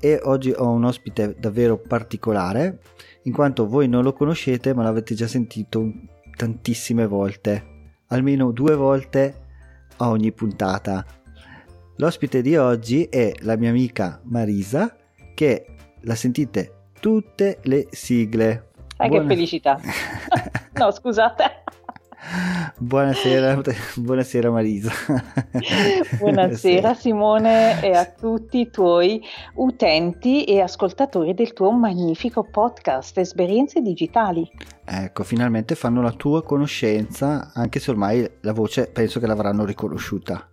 e 0.00 0.20
oggi 0.22 0.52
ho 0.56 0.70
un 0.70 0.84
ospite 0.84 1.36
davvero 1.38 1.78
particolare 1.78 2.80
in 3.22 3.32
quanto 3.32 3.66
voi 3.66 3.88
non 3.88 4.02
lo 4.02 4.12
conoscete 4.12 4.74
ma 4.74 4.82
l'avete 4.82 5.14
già 5.14 5.26
sentito 5.26 5.92
tantissime 6.36 7.06
volte, 7.06 7.92
almeno 8.08 8.52
due 8.52 8.74
volte 8.74 9.46
a 9.96 10.08
ogni 10.08 10.32
puntata. 10.32 11.04
L'ospite 11.96 12.42
di 12.42 12.56
oggi 12.56 13.04
è 13.04 13.32
la 13.40 13.56
mia 13.56 13.70
amica 13.70 14.20
Marisa 14.24 14.96
che 15.34 15.66
la 16.02 16.14
sentite 16.14 16.90
tutte 17.00 17.58
le 17.64 17.88
sigle. 17.90 18.70
Ah, 18.98 19.08
Buona... 19.08 19.22
che 19.22 19.34
felicità! 19.34 19.80
no, 20.78 20.90
scusate. 20.92 21.64
Buonasera, 22.78 23.60
buonasera 23.96 24.50
Marisa. 24.50 24.92
Buonasera 26.18 26.94
Simone 26.94 27.82
e 27.82 27.92
a 27.92 28.04
tutti 28.04 28.60
i 28.60 28.70
tuoi 28.70 29.22
utenti 29.54 30.44
e 30.44 30.60
ascoltatori 30.60 31.34
del 31.34 31.52
tuo 31.52 31.70
magnifico 31.72 32.44
podcast 32.44 33.16
Esperienze 33.18 33.80
Digitali. 33.80 34.48
Ecco, 34.84 35.24
finalmente 35.24 35.74
fanno 35.74 36.02
la 36.02 36.12
tua 36.12 36.42
conoscenza, 36.42 37.50
anche 37.54 37.80
se 37.80 37.90
ormai 37.90 38.30
la 38.42 38.52
voce 38.52 38.88
penso 38.92 39.20
che 39.20 39.26
l'avranno 39.26 39.64
riconosciuta. 39.64 40.48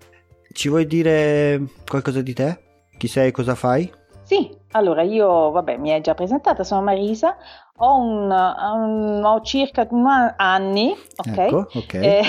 Ci 0.51 0.69
vuoi 0.69 0.87
dire 0.87 1.61
qualcosa 1.87 2.21
di 2.21 2.33
te? 2.33 2.59
Chi 2.97 3.07
sei 3.07 3.27
e 3.27 3.31
cosa 3.31 3.55
fai? 3.55 3.91
Sì, 4.25 4.57
allora 4.71 5.03
io, 5.03 5.51
vabbè, 5.51 5.77
mi 5.77 5.91
hai 5.91 6.01
già 6.01 6.15
presentata, 6.15 6.63
sono 6.63 6.81
Marisa, 6.81 7.37
ho, 7.77 7.97
un, 7.99 8.31
un, 8.31 9.21
ho 9.23 9.41
circa 9.41 9.87
anni, 10.35 10.95
ok? 11.15 11.37
Ecco, 11.37 11.67
okay. 11.73 12.03
Eh, 12.03 12.23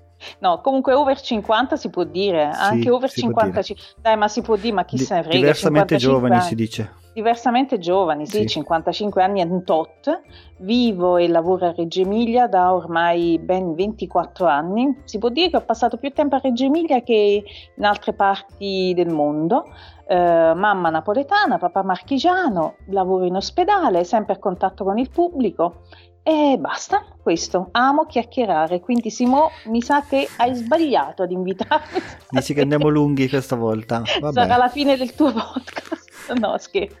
no, 0.40 0.62
comunque 0.62 0.94
over 0.94 1.20
50 1.20 1.76
si 1.76 1.90
può 1.90 2.04
dire, 2.04 2.50
sì, 2.54 2.60
anche 2.60 2.90
over 2.90 3.10
50, 3.10 3.60
dai 4.00 4.16
ma 4.16 4.26
si 4.28 4.40
può 4.40 4.56
dire, 4.56 4.72
ma 4.72 4.84
chi 4.86 4.96
Di, 4.96 5.04
se 5.04 5.14
ne 5.16 5.22
frega. 5.22 5.38
Diversamente 5.38 5.96
giovani 5.96 6.36
anni. 6.36 6.44
si 6.44 6.54
dice. 6.54 7.02
Diversamente 7.14 7.78
giovani, 7.78 8.26
sì, 8.26 8.38
sì, 8.38 8.46
55 8.48 9.22
anni 9.22 9.40
e 9.40 9.62
tot, 9.62 10.20
vivo 10.58 11.16
e 11.16 11.28
lavoro 11.28 11.66
a 11.66 11.72
Reggio 11.72 12.00
Emilia 12.00 12.48
da 12.48 12.74
ormai 12.74 13.38
ben 13.38 13.74
24 13.74 14.46
anni. 14.46 15.02
Si 15.04 15.18
può 15.18 15.28
dire 15.28 15.50
che 15.50 15.56
ho 15.56 15.64
passato 15.64 15.96
più 15.96 16.10
tempo 16.10 16.34
a 16.34 16.40
Reggio 16.42 16.64
Emilia 16.64 17.02
che 17.02 17.44
in 17.76 17.84
altre 17.84 18.14
parti 18.14 18.92
del 18.96 19.10
mondo. 19.10 19.66
Eh, 20.06 20.52
mamma 20.54 20.90
napoletana, 20.90 21.56
papà 21.56 21.84
marchigiano, 21.84 22.74
lavoro 22.88 23.24
in 23.24 23.36
ospedale, 23.36 24.02
sempre 24.02 24.34
a 24.34 24.38
contatto 24.38 24.82
con 24.82 24.98
il 24.98 25.08
pubblico 25.08 25.82
e 26.26 26.56
basta, 26.58 27.04
questo. 27.22 27.68
Amo 27.72 28.06
chiacchierare, 28.06 28.80
quindi 28.80 29.10
Simo 29.10 29.50
mi 29.66 29.82
sa 29.82 30.02
che 30.08 30.26
hai 30.38 30.54
sbagliato 30.54 31.22
ad 31.22 31.30
invitarmi. 31.30 32.00
Dici 32.30 32.54
che 32.54 32.62
andiamo 32.62 32.88
lunghi 32.88 33.28
questa 33.28 33.56
volta. 33.56 34.02
Vabbè. 34.20 34.32
Sarà 34.32 34.56
la 34.56 34.68
fine 34.68 34.96
del 34.96 35.14
tuo 35.14 35.30
podcast. 35.30 36.03
No, 36.38 36.56
scherzo. 36.58 36.96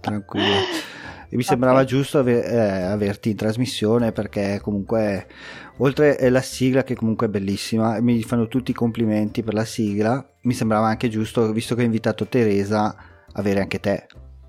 Tranquillo. 0.00 0.54
E 1.28 1.36
mi 1.36 1.42
sembrava 1.42 1.76
okay. 1.76 1.86
giusto 1.86 2.18
aver, 2.18 2.44
eh, 2.44 2.82
averti 2.82 3.30
in 3.30 3.36
trasmissione 3.36 4.12
perché 4.12 4.60
comunque, 4.62 5.26
oltre 5.78 6.16
alla 6.16 6.42
sigla 6.42 6.82
che 6.82 6.94
comunque 6.94 7.26
è 7.26 7.30
bellissima, 7.30 7.98
mi 8.00 8.22
fanno 8.22 8.48
tutti 8.48 8.70
i 8.70 8.74
complimenti 8.74 9.42
per 9.42 9.54
la 9.54 9.64
sigla, 9.64 10.24
mi 10.42 10.52
sembrava 10.52 10.88
anche 10.88 11.08
giusto, 11.08 11.50
visto 11.52 11.74
che 11.74 11.80
ho 11.80 11.86
invitato 11.86 12.26
Teresa, 12.26 12.94
avere 13.32 13.60
anche 13.60 13.80
te. 13.80 14.06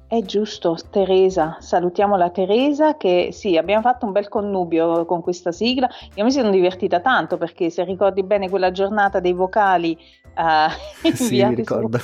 È 0.07 0.21
giusto, 0.23 0.77
Teresa, 0.91 1.57
salutiamo 1.59 2.17
la 2.17 2.29
Teresa 2.29 2.97
che 2.97 3.29
sì, 3.31 3.57
abbiamo 3.57 3.81
fatto 3.81 4.05
un 4.05 4.11
bel 4.11 4.27
connubio 4.27 5.05
con 5.05 5.21
questa 5.21 5.51
sigla. 5.51 5.89
Io 6.15 6.23
mi 6.23 6.31
sono 6.31 6.51
divertita 6.51 6.99
tanto 6.99 7.37
perché 7.37 7.69
se 7.69 7.83
ricordi 7.83 8.23
bene 8.23 8.49
quella 8.49 8.71
giornata 8.71 9.19
dei 9.19 9.33
vocali 9.33 9.97
uh, 10.35 11.09
sì, 11.15 11.43
mi 11.43 11.55
ricordo. 11.55 11.97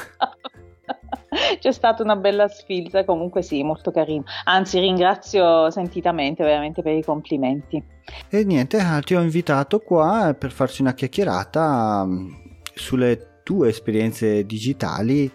C'è 1.60 1.72
stata 1.72 2.04
una 2.04 2.16
bella 2.16 2.48
sfilza, 2.48 3.06
comunque 3.06 3.42
sì, 3.42 3.64
molto 3.64 3.92
carino. 3.92 4.24
Anzi, 4.46 4.80
ringrazio 4.80 5.70
sentitamente 5.70 6.44
veramente 6.44 6.82
per 6.82 6.96
i 6.96 7.04
complimenti. 7.04 7.82
E 8.30 8.44
niente, 8.44 8.80
ti 9.04 9.16
ho 9.16 9.22
invitato 9.22 9.80
qua 9.80 10.36
per 10.38 10.52
farci 10.52 10.82
una 10.82 10.94
chiacchierata 10.94 12.06
mm, 12.06 12.28
sulle 12.74 13.42
tue 13.44 13.70
esperienze 13.70 14.46
digitali 14.46 15.32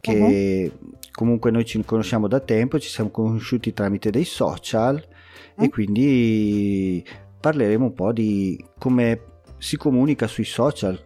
che 0.00 0.70
uh-huh. 0.72 0.90
comunque 1.12 1.50
noi 1.50 1.64
ci 1.64 1.82
conosciamo 1.84 2.28
da 2.28 2.40
tempo, 2.40 2.78
ci 2.78 2.88
siamo 2.88 3.10
conosciuti 3.10 3.72
tramite 3.72 4.10
dei 4.10 4.24
social 4.24 4.94
uh-huh. 4.94 5.64
e 5.64 5.68
quindi 5.68 7.04
parleremo 7.40 7.86
un 7.86 7.92
po' 7.92 8.12
di 8.12 8.62
come 8.78 9.20
si 9.58 9.76
comunica 9.76 10.26
sui 10.26 10.44
social, 10.44 11.02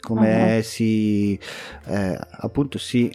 come 0.00 0.56
uh-huh. 0.56 0.62
si 0.62 1.38
eh, 1.86 2.18
appunto 2.30 2.78
si 2.78 3.10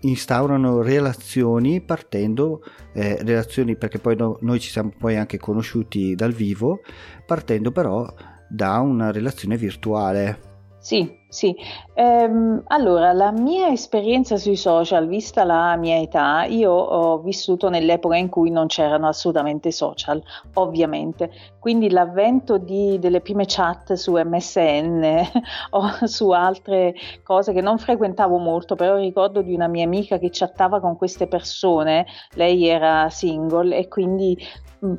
instaurano 0.00 0.82
relazioni 0.82 1.80
partendo 1.80 2.62
eh, 2.92 3.18
relazioni 3.22 3.76
perché 3.76 3.98
poi 3.98 4.16
no, 4.16 4.38
noi 4.40 4.60
ci 4.60 4.70
siamo 4.70 4.92
poi 4.98 5.16
anche 5.16 5.38
conosciuti 5.38 6.14
dal 6.14 6.32
vivo 6.32 6.80
partendo 7.26 7.72
però 7.72 8.06
da 8.48 8.78
una 8.80 9.10
relazione 9.10 9.56
virtuale 9.56 10.52
sì, 10.84 11.18
sì. 11.28 11.56
Ehm, 11.94 12.62
allora, 12.66 13.14
la 13.14 13.32
mia 13.32 13.68
esperienza 13.68 14.36
sui 14.36 14.54
social, 14.54 15.08
vista 15.08 15.42
la 15.42 15.76
mia 15.76 15.98
età, 15.98 16.44
io 16.44 16.72
ho 16.72 17.20
vissuto 17.20 17.70
nell'epoca 17.70 18.16
in 18.16 18.28
cui 18.28 18.50
non 18.50 18.66
c'erano 18.66 19.08
assolutamente 19.08 19.72
social, 19.72 20.22
ovviamente. 20.52 21.30
Quindi 21.58 21.88
l'avvento 21.88 22.58
di, 22.58 22.98
delle 22.98 23.22
prime 23.22 23.44
chat 23.46 23.94
su 23.94 24.12
MSN 24.12 25.22
o 25.70 26.06
su 26.06 26.28
altre 26.28 26.94
cose 27.22 27.54
che 27.54 27.62
non 27.62 27.78
frequentavo 27.78 28.36
molto, 28.36 28.74
però 28.74 28.96
ricordo 28.96 29.40
di 29.40 29.54
una 29.54 29.68
mia 29.68 29.86
amica 29.86 30.18
che 30.18 30.28
chattava 30.30 30.80
con 30.80 30.98
queste 30.98 31.26
persone, 31.28 32.04
lei 32.34 32.68
era 32.68 33.08
single 33.08 33.74
e 33.74 33.88
quindi 33.88 34.36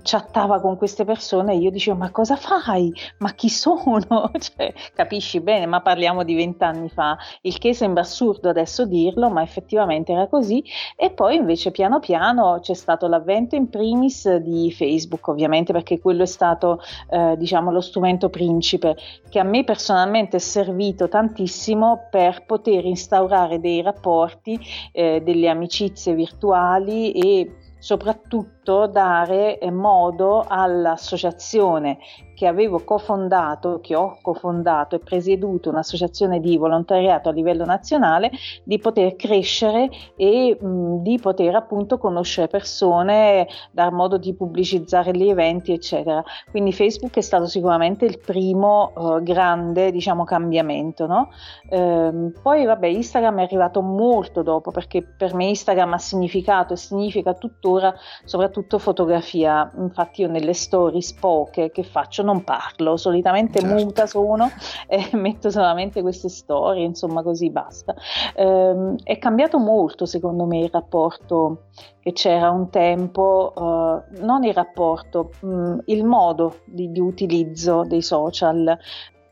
chattava 0.03 0.59
con 0.59 0.77
queste 0.77 1.05
persone 1.05 1.53
e 1.53 1.57
io 1.57 1.71
dicevo 1.71 1.97
ma 1.97 2.11
cosa 2.11 2.35
fai? 2.35 2.93
Ma 3.19 3.33
chi 3.33 3.49
sono? 3.49 4.31
cioè, 4.39 4.73
capisci 4.93 5.39
bene, 5.39 5.65
ma 5.65 5.81
parliamo 5.81 6.23
di 6.23 6.35
vent'anni 6.35 6.89
fa, 6.89 7.17
il 7.41 7.57
che 7.57 7.73
sembra 7.73 8.01
assurdo 8.01 8.49
adesso 8.49 8.85
dirlo, 8.85 9.29
ma 9.29 9.41
effettivamente 9.41 10.11
era 10.11 10.27
così 10.27 10.63
e 10.95 11.11
poi 11.11 11.35
invece 11.35 11.71
piano 11.71 11.99
piano 11.99 12.59
c'è 12.61 12.73
stato 12.73 13.07
l'avvento 13.07 13.55
in 13.55 13.69
primis 13.69 14.35
di 14.37 14.71
Facebook 14.71 15.27
ovviamente 15.27 15.73
perché 15.73 15.99
quello 15.99 16.23
è 16.23 16.27
stato 16.27 16.81
eh, 17.09 17.35
diciamo 17.37 17.71
lo 17.71 17.81
strumento 17.81 18.29
principe 18.29 18.95
che 19.29 19.39
a 19.39 19.43
me 19.43 19.63
personalmente 19.63 20.37
è 20.37 20.39
servito 20.39 21.07
tantissimo 21.07 22.07
per 22.09 22.45
poter 22.45 22.85
instaurare 22.85 23.59
dei 23.59 23.81
rapporti, 23.81 24.59
eh, 24.91 25.21
delle 25.23 25.49
amicizie 25.49 26.13
virtuali 26.13 27.11
e 27.11 27.51
soprattutto 27.85 28.87
dare 28.87 29.59
modo 29.69 30.43
all'associazione 30.47 31.99
che 32.35 32.45
avevo 32.45 32.83
cofondato, 32.83 33.79
che 33.81 33.95
ho 33.95 34.17
cofondato 34.21 34.95
e 34.95 34.99
presieduto 34.99 35.69
un'associazione 35.69 36.39
di 36.39 36.57
volontariato 36.57 37.29
a 37.29 37.31
livello 37.31 37.65
nazionale, 37.65 38.29
di 38.63 38.77
poter 38.77 39.15
crescere 39.15 39.89
e 40.15 40.55
mh, 40.59 41.01
di 41.01 41.17
poter 41.19 41.55
appunto 41.55 41.97
conoscere 41.97 42.47
persone, 42.47 43.47
dar 43.71 43.91
modo 43.91 44.17
di 44.17 44.35
pubblicizzare 44.35 45.11
gli 45.11 45.27
eventi, 45.27 45.71
eccetera. 45.71 46.23
Quindi 46.51 46.73
Facebook 46.73 47.15
è 47.17 47.21
stato 47.21 47.47
sicuramente 47.47 48.05
il 48.05 48.19
primo 48.19 48.91
uh, 48.93 49.23
grande, 49.23 49.91
diciamo, 49.91 50.23
cambiamento, 50.23 51.07
no? 51.07 51.29
ehm, 51.69 52.33
poi 52.41 52.65
vabbè, 52.65 52.87
Instagram 52.87 53.39
è 53.39 53.43
arrivato 53.43 53.81
molto 53.81 54.43
dopo 54.43 54.71
perché 54.71 55.01
per 55.03 55.33
me 55.33 55.45
Instagram 55.45 55.93
ha 55.93 55.97
significato 55.97 56.73
e 56.73 56.77
significa 56.77 57.33
tuttora 57.33 57.93
soprattutto 58.23 58.77
fotografia. 58.79 59.71
Infatti 59.77 60.21
io 60.21 60.27
nelle 60.27 60.53
stories 60.53 61.13
poche 61.13 61.71
che 61.71 61.83
faccio 61.83 62.23
non 62.25 62.43
parlo, 62.43 62.97
solitamente 62.97 63.59
certo. 63.59 63.75
muta 63.75 64.05
sono 64.07 64.49
e 64.87 65.09
metto 65.13 65.49
solamente 65.49 66.01
queste 66.01 66.27
storie, 66.27 66.83
insomma 66.83 67.23
così 67.23 67.49
basta. 67.49 67.95
Eh, 68.35 68.95
è 69.03 69.17
cambiato 69.17 69.57
molto 69.57 70.05
secondo 70.05 70.45
me 70.45 70.59
il 70.59 70.69
rapporto 70.69 71.67
che 71.99 72.11
c'era 72.11 72.51
un 72.51 72.69
tempo, 72.69 73.53
eh, 73.55 74.21
non 74.21 74.43
il 74.43 74.53
rapporto, 74.53 75.31
mh, 75.39 75.47
mm, 75.47 75.77
il 75.85 76.03
modo 76.03 76.59
di, 76.65 76.91
di 76.91 76.99
utilizzo 76.99 77.83
dei 77.83 78.01
social 78.01 78.77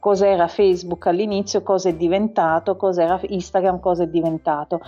cos'era 0.04 0.50
Facebook 0.50 1.08
all'inizio, 1.08 1.64
cosa 1.64 1.88
è 1.88 1.96
diventato, 1.96 2.76
cos'era 2.76 3.22
Instagram, 3.26 3.80
cosa 3.80 4.04
è 4.04 4.08
diventato. 4.08 4.82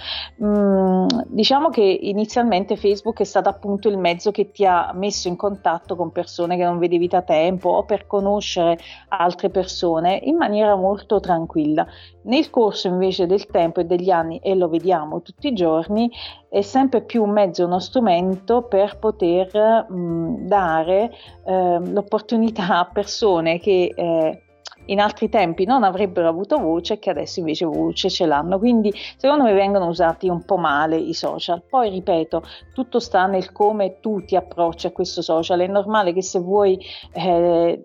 Mm, 0.44 1.08
diciamo 1.28 1.70
che 1.70 1.84
inizialmente 1.84 2.76
Facebook 2.76 3.22
è 3.22 3.24
stato 3.24 3.48
appunto 3.48 3.88
il 3.88 3.98
mezzo 3.98 4.32
che 4.32 4.52
ti 4.52 4.66
ha 4.66 4.92
messo 4.94 5.30
in 5.30 5.38
contatto 5.38 5.96
con 5.96 6.12
persone 6.12 6.58
che 6.58 6.66
non 6.66 6.80
vedevi 6.80 7.08
da 7.08 7.22
tempo 7.22 7.70
o 7.70 7.86
per 7.86 8.08
conoscere 8.08 8.78
altre 9.08 9.50
persone 9.50 10.20
in 10.22 10.36
maniera 10.36 10.76
molto 10.76 11.22
tranquilla. 11.22 11.88
Nel 12.24 12.50
corso 12.50 12.90
invece 12.90 13.26
del 13.26 13.46
tempo 13.46 13.80
e 13.80 13.86
degli 13.86 14.10
anni, 14.10 14.40
e 14.40 14.54
lo 14.54 14.68
vediamo 14.68 15.22
tutti 15.22 15.48
i 15.48 15.54
giorni, 15.54 16.12
è 16.50 16.60
sempre 16.60 17.02
più 17.02 17.24
un 17.24 17.30
mezzo, 17.30 17.66
uno 17.66 17.80
strumento 17.80 18.64
per 18.64 18.98
poter 18.98 19.86
mh, 19.90 20.46
dare 20.46 21.12
eh, 21.46 21.80
l'opportunità 21.86 22.80
a 22.80 22.90
persone 22.92 23.60
che 23.60 23.94
eh, 23.96 24.45
in 24.86 25.00
altri 25.00 25.30
tempi 25.30 25.66
non 25.66 25.84
avrebbero 25.84 26.28
avuto 26.28 26.58
voce 26.58 27.00
che 27.00 27.10
adesso 27.10 27.40
invece 27.40 27.66
voce 27.66 28.10
ce 28.10 28.26
l'hanno. 28.26 28.60
Quindi 28.60 28.94
secondo 29.18 29.44
me 29.44 29.54
vengono 29.54 29.88
usati 29.88 30.28
un 30.28 30.44
po' 30.44 30.58
male 30.58 30.98
i 30.98 31.14
social. 31.14 31.64
Poi 31.68 31.90
ripeto, 31.90 32.44
tutto 32.74 33.00
sta 33.00 33.26
nel 33.26 33.52
come 33.52 34.00
tu 34.00 34.24
ti 34.26 34.36
approcci 34.36 34.88
a 34.88 34.92
questo 34.92 35.22
social. 35.22 35.60
È 35.60 35.68
normale 35.68 36.14
che 36.14 36.22
se 36.22 36.40
vuoi 36.40 36.80
eh, 37.14 37.84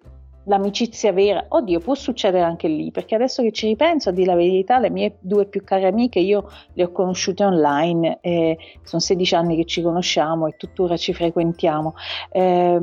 l'amicizia 0.51 1.13
vera, 1.13 1.47
oddio, 1.49 1.79
può 1.79 1.95
succedere 1.95 2.43
anche 2.43 2.67
lì, 2.67 2.91
perché 2.91 3.15
adesso 3.15 3.41
che 3.41 3.53
ci 3.53 3.69
ripenso, 3.69 4.09
a 4.09 4.13
dire 4.13 4.27
la 4.27 4.35
verità, 4.35 4.81
le 4.81 4.91
mie 4.91 5.15
due 5.21 5.47
più 5.47 5.63
care 5.63 5.87
amiche 5.87 6.19
io 6.19 6.51
le 6.73 6.83
ho 6.85 6.91
conosciute 6.91 7.45
online, 7.45 8.19
eh, 8.21 8.59
sono 8.83 9.01
16 9.01 9.35
anni 9.37 9.57
che 9.57 9.65
ci 9.65 9.81
conosciamo 9.81 10.49
e 10.49 10.57
tuttora 10.57 10.97
ci 10.97 11.15
frequentiamo, 11.15 11.95
eh, 12.33 12.79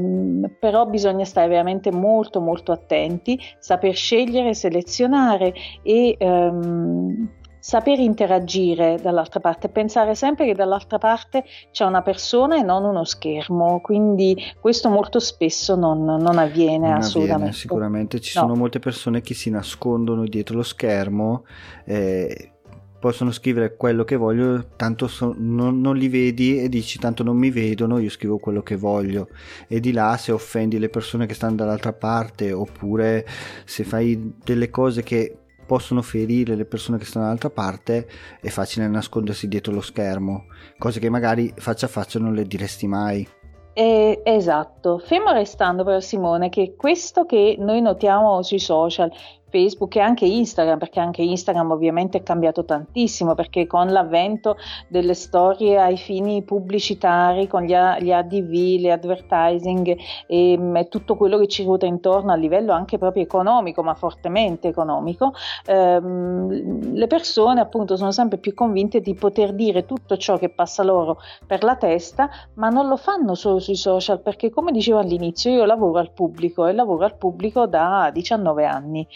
però 0.57 0.85
bisogna 0.85 1.25
stare 1.25 1.49
veramente 1.49 1.91
molto 1.91 2.39
molto 2.39 2.71
attenti, 2.71 3.37
saper 3.59 3.93
scegliere, 3.93 4.53
selezionare 4.53 5.53
e 5.83 6.15
ehm, 6.17 7.29
saper 7.67 7.99
interagire 7.99 8.97
dall'altra 9.01 9.41
parte, 9.41 9.67
pensare 9.67 10.15
sempre 10.15 10.45
che 10.45 10.53
dall'altra 10.53 10.99
parte 10.99 11.43
c'è 11.69 11.83
una 11.83 12.01
persona 12.01 12.57
e 12.57 12.61
non 12.61 12.85
uno 12.85 13.03
schermo, 13.03 13.81
quindi 13.81 14.41
questo 14.61 14.87
molto 14.87 15.19
spesso 15.19 15.75
non, 15.75 16.01
non 16.05 16.37
avviene 16.37 16.87
non 16.87 16.99
assolutamente. 16.99 17.33
Avviene, 17.33 17.51
sicuramente 17.51 18.19
ci 18.21 18.37
no. 18.37 18.43
sono 18.43 18.55
molte 18.55 18.79
persone 18.79 19.19
che 19.19 19.33
si 19.33 19.49
nascondono 19.49 20.23
dietro 20.23 20.55
lo 20.55 20.63
schermo. 20.63 21.43
Eh, 21.83 22.53
possono 23.01 23.31
scrivere 23.31 23.75
quello 23.75 24.05
che 24.05 24.15
voglio, 24.15 24.67
tanto 24.77 25.09
so, 25.09 25.35
non, 25.37 25.81
non, 25.81 25.97
li 25.97 26.07
vedi 26.07 26.61
e 26.61 26.69
dici 26.69 26.99
tanto 26.99 27.21
non 27.21 27.35
mi 27.35 27.51
vedono, 27.51 27.97
io 27.97 28.09
scrivo 28.09 28.37
quello 28.37 28.61
che 28.61 28.77
voglio. 28.77 29.27
E 29.67 29.81
di 29.81 29.91
là 29.91 30.15
se 30.15 30.31
offendi 30.31 30.79
le 30.79 30.87
persone 30.87 31.25
che 31.25 31.33
stanno 31.33 31.55
dall'altra 31.55 31.91
parte 31.91 32.53
oppure 32.53 33.25
se 33.65 33.83
fai 33.83 34.35
delle 34.41 34.69
cose 34.69 35.03
che 35.03 35.39
possono 35.67 36.01
ferire 36.01 36.55
le 36.55 36.65
persone 36.65 36.97
che 36.97 37.05
stanno 37.05 37.25
dall'altra 37.25 37.51
parte, 37.51 38.07
è 38.41 38.47
facile 38.47 38.87
nascondersi 38.87 39.47
dietro 39.47 39.73
lo 39.73 39.81
schermo, 39.81 40.45
cose 40.79 40.99
che 40.99 41.09
magari 41.09 41.53
faccia 41.55 41.85
a 41.85 41.89
faccia 41.89 42.17
non 42.17 42.33
le 42.33 42.45
diresti 42.45 42.87
mai. 42.87 43.27
Eh, 43.73 44.21
esatto, 44.23 44.97
fermo 44.97 45.31
restando 45.31 45.83
però 45.83 45.99
Simone 45.99 46.49
che 46.49 46.73
questo 46.75 47.27
che 47.27 47.57
noi 47.59 47.79
notiamo 47.79 48.41
sui 48.41 48.57
social 48.57 49.11
Facebook 49.49 49.95
e 49.95 49.99
anche 49.99 50.25
Instagram, 50.25 50.77
perché 50.77 50.99
anche 50.99 51.21
Instagram 51.21 51.71
ovviamente 51.71 52.19
è 52.19 52.23
cambiato 52.23 52.65
tantissimo, 52.65 53.35
perché 53.35 53.65
con 53.67 53.87
l'avvento 53.87 54.57
delle 54.87 55.13
storie 55.13 55.79
ai 55.79 55.97
fini 55.97 56.43
pubblicitari, 56.43 57.47
con 57.47 57.63
gli, 57.63 57.73
gli 57.99 58.11
ADV, 58.11 58.79
le 58.79 58.91
advertising 58.91 59.87
e, 59.87 59.97
e, 60.27 60.57
mm, 60.57 60.77
tutto 60.89 61.15
quello 61.15 61.37
che 61.37 61.47
ci 61.47 61.63
ruota 61.63 61.85
intorno 61.85 62.31
a 62.31 62.35
livello 62.35 62.73
anche 62.73 62.97
proprio 62.97 63.23
economico, 63.23 63.83
ma 63.83 63.93
fortemente 63.93 64.67
economico, 64.67 65.33
ehm, 65.65 66.93
le 66.93 67.07
persone 67.07 67.61
appunto 67.61 67.95
sono 67.95 68.11
sempre 68.11 68.37
più 68.37 68.53
convinte 68.53 69.01
di 69.01 69.13
poter 69.13 69.53
dire 69.53 69.85
tutto 69.85 70.17
ciò 70.17 70.37
che 70.37 70.49
passa 70.49 70.83
loro 70.83 71.19
per 71.45 71.63
la 71.63 71.75
testa, 71.75 72.29
ma 72.55 72.69
non 72.69 72.87
lo 72.87 72.97
fanno 72.97 73.35
solo 73.35 73.59
sui 73.59 73.75
social, 73.75 74.21
perché 74.21 74.49
come 74.49 74.71
dicevo 74.71 74.99
all'inizio 74.99 75.51
io 75.51 75.65
lavoro 75.65 75.99
al 75.99 76.11
pubblico 76.11 76.65
e 76.65 76.73
lavoro 76.73 77.05
al 77.05 77.15
pubblico 77.15 77.65
da 77.67 78.09
19 78.13 78.65
anni 78.65 79.07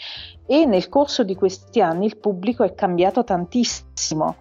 e 0.46 0.64
nel 0.66 0.88
corso 0.88 1.24
di 1.24 1.34
questi 1.34 1.80
anni 1.80 2.06
il 2.06 2.18
pubblico 2.18 2.62
è 2.62 2.74
cambiato 2.74 3.24
tantissimo. 3.24 4.36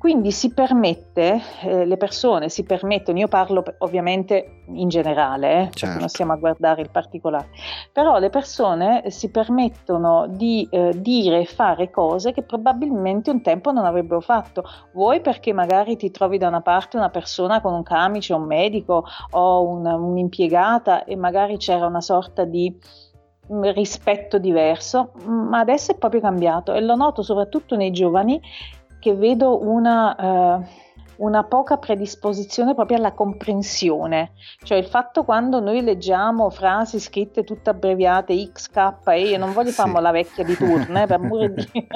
Quindi 0.00 0.32
si 0.32 0.54
permette, 0.54 1.42
eh, 1.60 1.84
le 1.84 1.98
persone 1.98 2.48
si 2.48 2.62
permettono, 2.62 3.18
io 3.18 3.28
parlo 3.28 3.62
ovviamente 3.80 4.62
in 4.68 4.88
generale, 4.88 5.64
eh, 5.64 5.70
certo. 5.74 5.98
non 5.98 6.08
stiamo 6.08 6.32
a 6.32 6.36
guardare 6.36 6.80
il 6.80 6.88
particolare, 6.88 7.50
però 7.92 8.18
le 8.18 8.30
persone 8.30 9.10
si 9.10 9.30
permettono 9.30 10.26
di 10.26 10.66
eh, 10.70 10.98
dire 10.98 11.40
e 11.40 11.44
fare 11.44 11.90
cose 11.90 12.32
che 12.32 12.42
probabilmente 12.42 13.30
un 13.30 13.42
tempo 13.42 13.72
non 13.72 13.84
avrebbero 13.84 14.22
fatto. 14.22 14.64
Vuoi 14.94 15.20
perché 15.20 15.52
magari 15.52 15.96
ti 15.96 16.10
trovi 16.10 16.38
da 16.38 16.48
una 16.48 16.62
parte 16.62 16.96
una 16.96 17.10
persona 17.10 17.60
con 17.60 17.74
un 17.74 17.82
camice, 17.82 18.32
un 18.32 18.44
medico 18.44 19.04
o 19.32 19.68
una, 19.68 19.96
un'impiegata 19.96 21.04
e 21.04 21.14
magari 21.14 21.58
c'era 21.58 21.84
una 21.84 22.00
sorta 22.00 22.44
di 22.44 22.74
rispetto 23.74 24.38
diverso, 24.38 25.12
ma 25.26 25.58
adesso 25.58 25.92
è 25.92 25.96
proprio 25.96 26.20
cambiato 26.20 26.72
e 26.72 26.80
lo 26.80 26.94
noto 26.94 27.22
soprattutto 27.22 27.76
nei 27.76 27.90
giovani 27.90 28.40
che 29.00 29.14
vedo 29.14 29.66
una, 29.66 30.58
uh, 30.58 31.24
una 31.24 31.42
poca 31.44 31.78
predisposizione 31.78 32.74
proprio 32.74 32.98
alla 32.98 33.12
comprensione, 33.12 34.32
cioè 34.62 34.78
il 34.78 34.84
fatto 34.84 35.24
quando 35.24 35.58
noi 35.58 35.82
leggiamo 35.82 36.50
frasi 36.50 37.00
scritte 37.00 37.42
tutte 37.42 37.70
abbreviate 37.70 38.34
XKE, 38.52 39.18
io 39.18 39.38
non 39.38 39.52
voglio 39.52 39.70
sì. 39.70 39.80
fare 39.80 40.00
la 40.00 40.10
vecchia 40.12 40.44
di 40.44 40.54
turno, 40.54 41.02
eh, 41.02 41.06
per 41.06 41.20
amore 41.20 41.52
di 41.52 41.88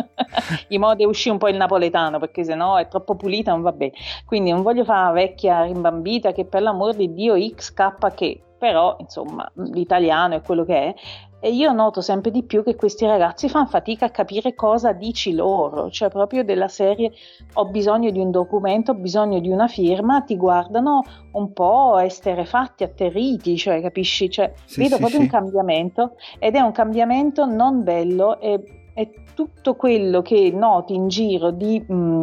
di 0.68 0.78
modo 0.78 1.06
uscì 1.06 1.28
un 1.28 1.38
po' 1.38 1.48
il 1.48 1.56
napoletano 1.56 2.18
perché 2.18 2.42
sennò 2.42 2.76
è 2.76 2.88
troppo 2.88 3.14
pulita, 3.14 3.52
non 3.52 3.62
va 3.62 3.72
bene, 3.72 3.92
quindi 4.26 4.50
non 4.50 4.62
voglio 4.62 4.84
fare 4.84 5.06
la 5.06 5.12
vecchia 5.12 5.62
rimbambita 5.62 6.32
che 6.32 6.46
per 6.46 6.62
l'amor 6.62 6.94
di 6.94 7.12
Dio 7.12 7.34
XK 7.34 8.14
che 8.14 8.40
però 8.64 8.96
insomma 8.98 9.50
l'italiano 9.56 10.36
è 10.36 10.40
quello 10.40 10.64
che 10.64 10.74
è 10.74 10.94
e 11.44 11.52
io 11.52 11.72
noto 11.72 12.00
sempre 12.00 12.30
di 12.30 12.42
più 12.42 12.62
che 12.64 12.74
questi 12.74 13.04
ragazzi 13.04 13.50
fanno 13.50 13.66
fatica 13.66 14.06
a 14.06 14.10
capire 14.10 14.54
cosa 14.54 14.92
dici 14.92 15.34
loro, 15.34 15.90
cioè 15.90 16.08
proprio 16.08 16.42
della 16.42 16.68
serie 16.68 17.12
ho 17.52 17.66
bisogno 17.66 18.10
di 18.10 18.18
un 18.18 18.30
documento, 18.30 18.92
ho 18.92 18.94
bisogno 18.94 19.40
di 19.40 19.50
una 19.50 19.68
firma, 19.68 20.22
ti 20.22 20.38
guardano 20.38 21.02
un 21.32 21.52
po' 21.52 21.98
esterefatti, 21.98 22.82
atterriti, 22.82 23.58
cioè 23.58 23.82
capisci? 23.82 24.30
Cioè, 24.30 24.54
sì, 24.64 24.80
vedo 24.80 24.94
sì, 24.94 25.00
proprio 25.00 25.20
sì. 25.20 25.26
un 25.26 25.30
cambiamento 25.30 26.16
ed 26.38 26.54
è 26.54 26.60
un 26.60 26.72
cambiamento 26.72 27.44
non 27.44 27.82
bello 27.82 28.40
e, 28.40 28.90
e 28.94 29.10
tutto 29.34 29.74
quello 29.74 30.22
che 30.22 30.50
noti 30.50 30.94
in 30.94 31.08
giro 31.08 31.50
di... 31.50 31.78
Mh, 31.86 32.22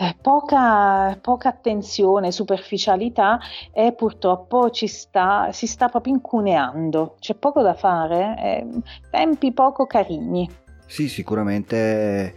eh, 0.00 0.16
poca, 0.20 1.18
poca, 1.20 1.50
attenzione, 1.50 2.32
superficialità 2.32 3.38
e 3.70 3.92
purtroppo 3.92 4.70
ci 4.70 4.86
sta, 4.86 5.52
si 5.52 5.66
sta 5.66 5.90
proprio 5.90 6.14
incuneando, 6.14 7.16
c'è 7.20 7.34
poco 7.34 7.60
da 7.60 7.74
fare, 7.74 8.34
eh, 8.38 8.66
tempi 9.10 9.52
poco 9.52 9.84
carini. 9.84 10.48
Sì, 10.86 11.06
sicuramente 11.06 12.34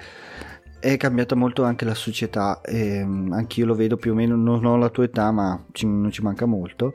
è 0.77 0.97
cambiata 0.97 1.35
molto 1.35 1.63
anche 1.63 1.85
la 1.85 1.95
società, 1.95 2.59
eh, 2.59 2.99
anch'io 2.99 3.65
lo 3.65 3.75
vedo 3.75 3.95
più 3.95 4.11
o 4.11 4.15
meno, 4.15 4.35
non 4.35 4.65
ho 4.65 4.75
la 4.75 4.89
tua 4.89 5.05
età 5.05 5.31
ma 5.31 5.65
ci, 5.71 5.85
non 5.87 6.11
ci 6.11 6.21
manca 6.21 6.45
molto. 6.45 6.91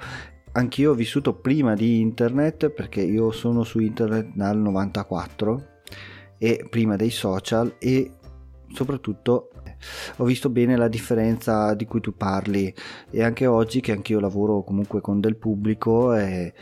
Anch'io 0.53 0.91
ho 0.91 0.95
vissuto 0.95 1.35
prima 1.35 1.73
di 1.73 2.01
internet 2.01 2.69
perché 2.69 3.01
io 3.01 3.31
sono 3.31 3.65
su 3.65 3.79
internet 3.79 4.35
dal 4.35 4.59
94 4.59 5.77
e 6.37 6.67
prima 6.69 6.97
dei 6.97 7.11
social 7.11 7.77
e 7.79 8.13
soprattutto 8.73 9.49
ho 10.17 10.25
visto 10.25 10.49
bene 10.49 10.77
la 10.77 10.89
differenza 10.89 11.75
di 11.75 11.85
cui 11.85 12.01
tu 12.01 12.17
parli 12.17 12.73
e 13.11 13.23
anche 13.23 13.47
oggi 13.47 13.81
che 13.81 13.93
anch'io 13.93 14.21
lavoro 14.21 14.63
comunque 14.63 15.01
con 15.01 15.21
del 15.21 15.37
pubblico 15.37 16.15
e 16.15 16.53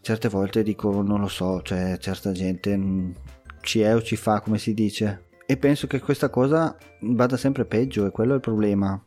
certe 0.00 0.28
volte 0.28 0.62
dico 0.62 1.02
non 1.02 1.20
lo 1.20 1.28
so, 1.28 1.62
cioè 1.62 1.96
certa 1.98 2.32
gente 2.32 3.12
ci 3.60 3.80
è 3.80 3.94
o 3.94 4.02
ci 4.02 4.16
fa 4.16 4.40
come 4.40 4.58
si 4.58 4.74
dice 4.74 5.24
e 5.46 5.56
penso 5.56 5.86
che 5.86 6.00
questa 6.00 6.30
cosa 6.30 6.76
vada 7.00 7.36
sempre 7.36 7.64
peggio 7.66 8.06
e 8.06 8.10
quello 8.10 8.32
è 8.32 8.36
il 8.36 8.40
problema. 8.40 9.02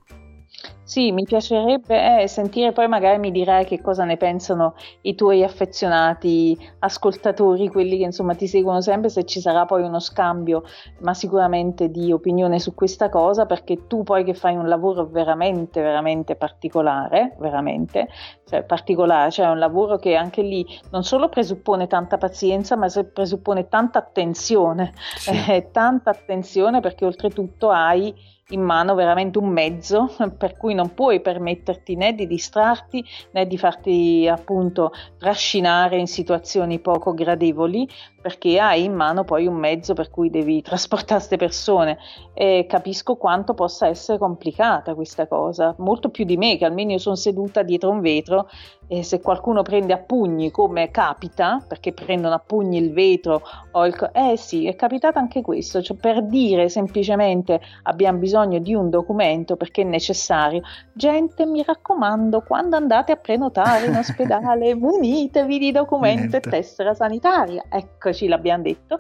Sì, 0.87 1.11
mi 1.11 1.23
piacerebbe 1.23 2.21
eh, 2.21 2.27
sentire, 2.29 2.71
poi 2.71 2.87
magari 2.87 3.19
mi 3.19 3.29
dirai 3.29 3.65
che 3.65 3.81
cosa 3.81 4.05
ne 4.05 4.15
pensano 4.15 4.73
i 5.01 5.15
tuoi 5.15 5.43
affezionati 5.43 6.57
ascoltatori, 6.79 7.67
quelli 7.67 7.97
che 7.97 8.05
insomma 8.05 8.35
ti 8.35 8.47
seguono 8.47 8.79
sempre, 8.79 9.09
se 9.09 9.25
ci 9.25 9.41
sarà 9.41 9.65
poi 9.65 9.83
uno 9.83 9.99
scambio, 9.99 10.63
ma 10.99 11.13
sicuramente 11.13 11.89
di 11.89 12.13
opinione 12.13 12.59
su 12.59 12.73
questa 12.73 13.09
cosa, 13.09 13.45
perché 13.45 13.85
tu 13.85 14.03
poi 14.03 14.23
che 14.23 14.33
fai 14.33 14.55
un 14.55 14.69
lavoro 14.69 15.05
veramente, 15.07 15.81
veramente 15.81 16.35
particolare, 16.37 17.35
veramente, 17.37 18.07
cioè 18.45 18.63
particolare, 18.63 19.29
cioè 19.29 19.47
un 19.47 19.59
lavoro 19.59 19.97
che 19.97 20.15
anche 20.15 20.41
lì 20.41 20.65
non 20.91 21.03
solo 21.03 21.27
presuppone 21.27 21.87
tanta 21.87 22.17
pazienza, 22.17 22.77
ma 22.77 22.87
presuppone 23.13 23.67
tanta 23.67 23.99
attenzione, 23.99 24.93
sì. 25.17 25.31
eh, 25.49 25.67
tanta 25.73 26.11
attenzione 26.11 26.79
perché 26.79 27.03
oltretutto 27.03 27.69
hai 27.69 28.35
in 28.49 28.61
mano 28.61 28.95
veramente 28.95 29.39
un 29.39 29.49
mezzo 29.49 30.09
per 30.37 30.55
cui 30.55 30.73
non 30.73 30.93
puoi 30.93 31.19
permetterti 31.19 31.95
né 31.95 32.13
di 32.13 32.27
distrarti 32.27 33.03
né 33.31 33.45
di 33.45 33.57
farti 33.57 34.27
appunto 34.31 34.91
trascinare 35.17 35.97
in 35.97 36.07
situazioni 36.07 36.79
poco 36.79 37.13
gradevoli 37.13 37.87
perché 38.21 38.59
hai 38.59 38.83
in 38.83 38.93
mano 38.93 39.23
poi 39.23 39.47
un 39.47 39.55
mezzo 39.55 39.93
per 39.93 40.09
cui 40.09 40.29
devi 40.29 40.61
trasportare 40.63 41.19
queste 41.19 41.37
persone. 41.37 41.97
E 42.33 42.65
capisco 42.67 43.15
quanto 43.15 43.53
possa 43.53 43.87
essere 43.87 44.17
complicata 44.17 44.95
questa 44.95 45.27
cosa, 45.27 45.73
molto 45.77 46.09
più 46.09 46.25
di 46.25 46.35
me 46.35 46.57
che 46.57 46.65
almeno 46.65 46.91
io 46.91 46.97
sono 46.97 47.15
seduta 47.15 47.63
dietro 47.63 47.89
un 47.89 48.01
vetro 48.01 48.49
e 48.89 49.03
se 49.03 49.19
qualcuno 49.21 49.61
prende 49.63 49.93
a 49.93 49.97
pugni 49.97 50.51
come 50.51 50.91
capita, 50.91 51.63
perché 51.67 51.93
prendono 51.93 52.35
a 52.35 52.39
pugni 52.45 52.77
il 52.77 52.93
vetro 52.93 53.41
o 53.71 53.85
il... 53.85 54.09
Eh 54.13 54.37
sì, 54.37 54.67
è 54.67 54.75
capitato 54.75 55.19
anche 55.19 55.41
questo, 55.41 55.81
cioè 55.81 55.97
per 55.97 56.23
dire 56.23 56.69
semplicemente 56.69 57.59
abbiamo 57.83 58.19
bisogno 58.19 58.36
di 58.45 58.73
un 58.73 58.89
documento 58.89 59.55
perché 59.55 59.81
è 59.81 59.85
necessario. 59.85 60.61
Gente, 60.93 61.45
mi 61.45 61.63
raccomando, 61.63 62.41
quando 62.41 62.75
andate 62.75 63.11
a 63.11 63.15
prenotare 63.15 63.87
in 63.87 63.95
ospedale, 63.95 64.75
munitevi 64.77 65.57
di 65.57 65.71
documento 65.71 66.19
Niente. 66.19 66.37
e 66.37 66.41
tessera 66.41 66.93
sanitaria. 66.93 67.63
Eccoci, 67.69 68.27
l'abbiamo 68.27 68.63
detto. 68.63 68.99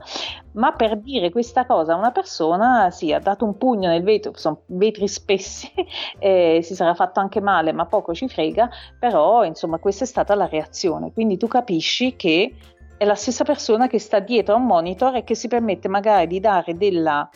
Ma 0.53 0.71
per 0.71 0.97
dire 0.97 1.29
questa 1.29 1.65
cosa 1.65 1.93
a 1.93 1.97
una 1.97 2.11
persona, 2.11 2.89
sì, 2.89 3.13
ha 3.13 3.19
dato 3.19 3.45
un 3.45 3.57
pugno 3.57 3.89
nel 3.89 4.03
vetro, 4.03 4.31
sono 4.35 4.61
vetri 4.65 5.07
spessi, 5.07 5.71
e 6.17 6.61
si 6.63 6.73
sarà 6.73 6.95
fatto 6.95 7.19
anche 7.19 7.41
male, 7.41 7.71
ma 7.73 7.85
poco 7.85 8.13
ci 8.13 8.27
frega, 8.27 8.69
però 8.99 9.43
insomma 9.43 9.77
questa 9.77 10.03
è 10.03 10.07
stata 10.07 10.33
la 10.33 10.47
reazione, 10.47 11.13
quindi 11.13 11.37
tu 11.37 11.47
capisci 11.47 12.15
che 12.15 12.53
è 12.97 13.05
la 13.05 13.15
stessa 13.15 13.43
persona 13.43 13.87
che 13.87 13.99
sta 13.99 14.19
dietro 14.19 14.55
a 14.55 14.57
un 14.57 14.65
monitor 14.65 15.15
e 15.15 15.23
che 15.23 15.35
si 15.35 15.47
permette 15.47 15.87
magari 15.87 16.25
di 16.27 16.39
dare 16.39 16.75
della 16.75 17.29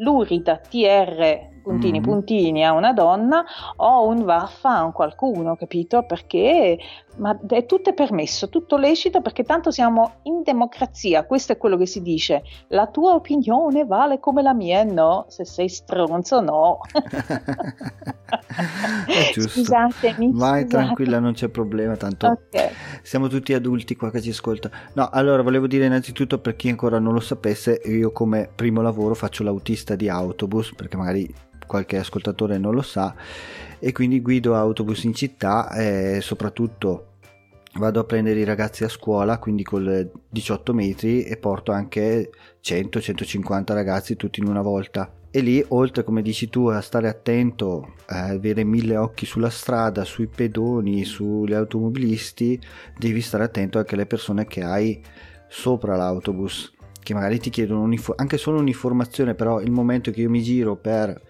lurida 0.00 0.56
TR 0.56 1.49
puntini 1.62 2.00
mm. 2.00 2.02
puntini 2.02 2.64
a 2.64 2.72
una 2.72 2.92
donna 2.92 3.44
o 3.76 4.06
un 4.06 4.24
vaffa 4.24 4.76
a 4.76 4.84
un 4.84 4.92
qualcuno, 4.92 5.56
capito? 5.56 6.02
Perché 6.02 6.78
ma 7.16 7.38
è 7.48 7.66
tutto 7.66 7.90
è 7.90 7.94
permesso, 7.94 8.48
tutto 8.48 8.76
lecito 8.76 9.20
perché 9.20 9.42
tanto 9.42 9.70
siamo 9.70 10.14
in 10.22 10.42
democrazia, 10.42 11.24
questo 11.24 11.52
è 11.52 11.58
quello 11.58 11.76
che 11.76 11.86
si 11.86 12.02
dice. 12.02 12.42
La 12.68 12.86
tua 12.86 13.14
opinione 13.14 13.84
vale 13.84 14.20
come 14.20 14.42
la 14.42 14.54
mia, 14.54 14.84
no? 14.84 15.26
Se 15.28 15.44
sei 15.44 15.68
stronzo, 15.68 16.40
no. 16.40 16.80
Scusatemi. 19.34 20.30
Vai 20.32 20.62
scusate. 20.62 20.66
tranquilla, 20.66 21.18
non 21.18 21.32
c'è 21.32 21.48
problema, 21.48 21.96
tanto 21.96 22.26
okay. 22.26 22.70
siamo 23.02 23.28
tutti 23.28 23.52
adulti 23.54 23.96
qua 23.96 24.10
che 24.10 24.20
ci 24.22 24.30
ascolta. 24.30 24.70
No, 24.94 25.08
allora 25.10 25.42
volevo 25.42 25.66
dire 25.66 25.86
innanzitutto 25.86 26.38
per 26.38 26.56
chi 26.56 26.68
ancora 26.68 26.98
non 26.98 27.12
lo 27.12 27.20
sapesse, 27.20 27.80
io 27.84 28.12
come 28.12 28.48
primo 28.54 28.80
lavoro 28.82 29.14
faccio 29.14 29.42
l'autista 29.42 29.94
di 29.94 30.08
autobus, 30.08 30.74
perché 30.74 30.96
magari 30.96 31.48
qualche 31.70 31.98
ascoltatore 31.98 32.58
non 32.58 32.74
lo 32.74 32.82
sa 32.82 33.14
e 33.78 33.92
quindi 33.92 34.20
guido 34.20 34.56
autobus 34.56 35.04
in 35.04 35.14
città 35.14 35.70
e 35.70 36.18
soprattutto 36.20 37.06
vado 37.74 38.00
a 38.00 38.04
prendere 38.04 38.40
i 38.40 38.44
ragazzi 38.44 38.82
a 38.82 38.88
scuola 38.88 39.38
quindi 39.38 39.62
con 39.62 40.10
18 40.28 40.74
metri 40.74 41.22
e 41.22 41.36
porto 41.36 41.70
anche 41.70 42.32
100-150 42.60 43.72
ragazzi 43.72 44.16
tutti 44.16 44.40
in 44.40 44.48
una 44.48 44.62
volta. 44.62 45.12
E 45.30 45.40
lì 45.42 45.64
oltre 45.68 46.02
come 46.02 46.22
dici 46.22 46.48
tu 46.48 46.66
a 46.66 46.80
stare 46.80 47.06
attento 47.06 47.94
a 48.06 48.24
avere 48.24 48.64
mille 48.64 48.96
occhi 48.96 49.24
sulla 49.24 49.48
strada 49.48 50.02
sui 50.02 50.26
pedoni 50.26 51.04
sugli 51.04 51.54
automobilisti 51.54 52.60
devi 52.98 53.20
stare 53.20 53.44
attento 53.44 53.78
anche 53.78 53.94
alle 53.94 54.06
persone 54.06 54.44
che 54.46 54.64
hai 54.64 55.00
sopra 55.48 55.94
l'autobus 55.94 56.72
che 57.00 57.14
magari 57.14 57.38
ti 57.38 57.50
chiedono 57.50 57.88
anche 58.16 58.36
solo 58.38 58.58
un'informazione 58.58 59.36
però 59.36 59.60
il 59.60 59.70
momento 59.70 60.10
che 60.10 60.22
io 60.22 60.30
mi 60.30 60.42
giro 60.42 60.74
per 60.74 61.29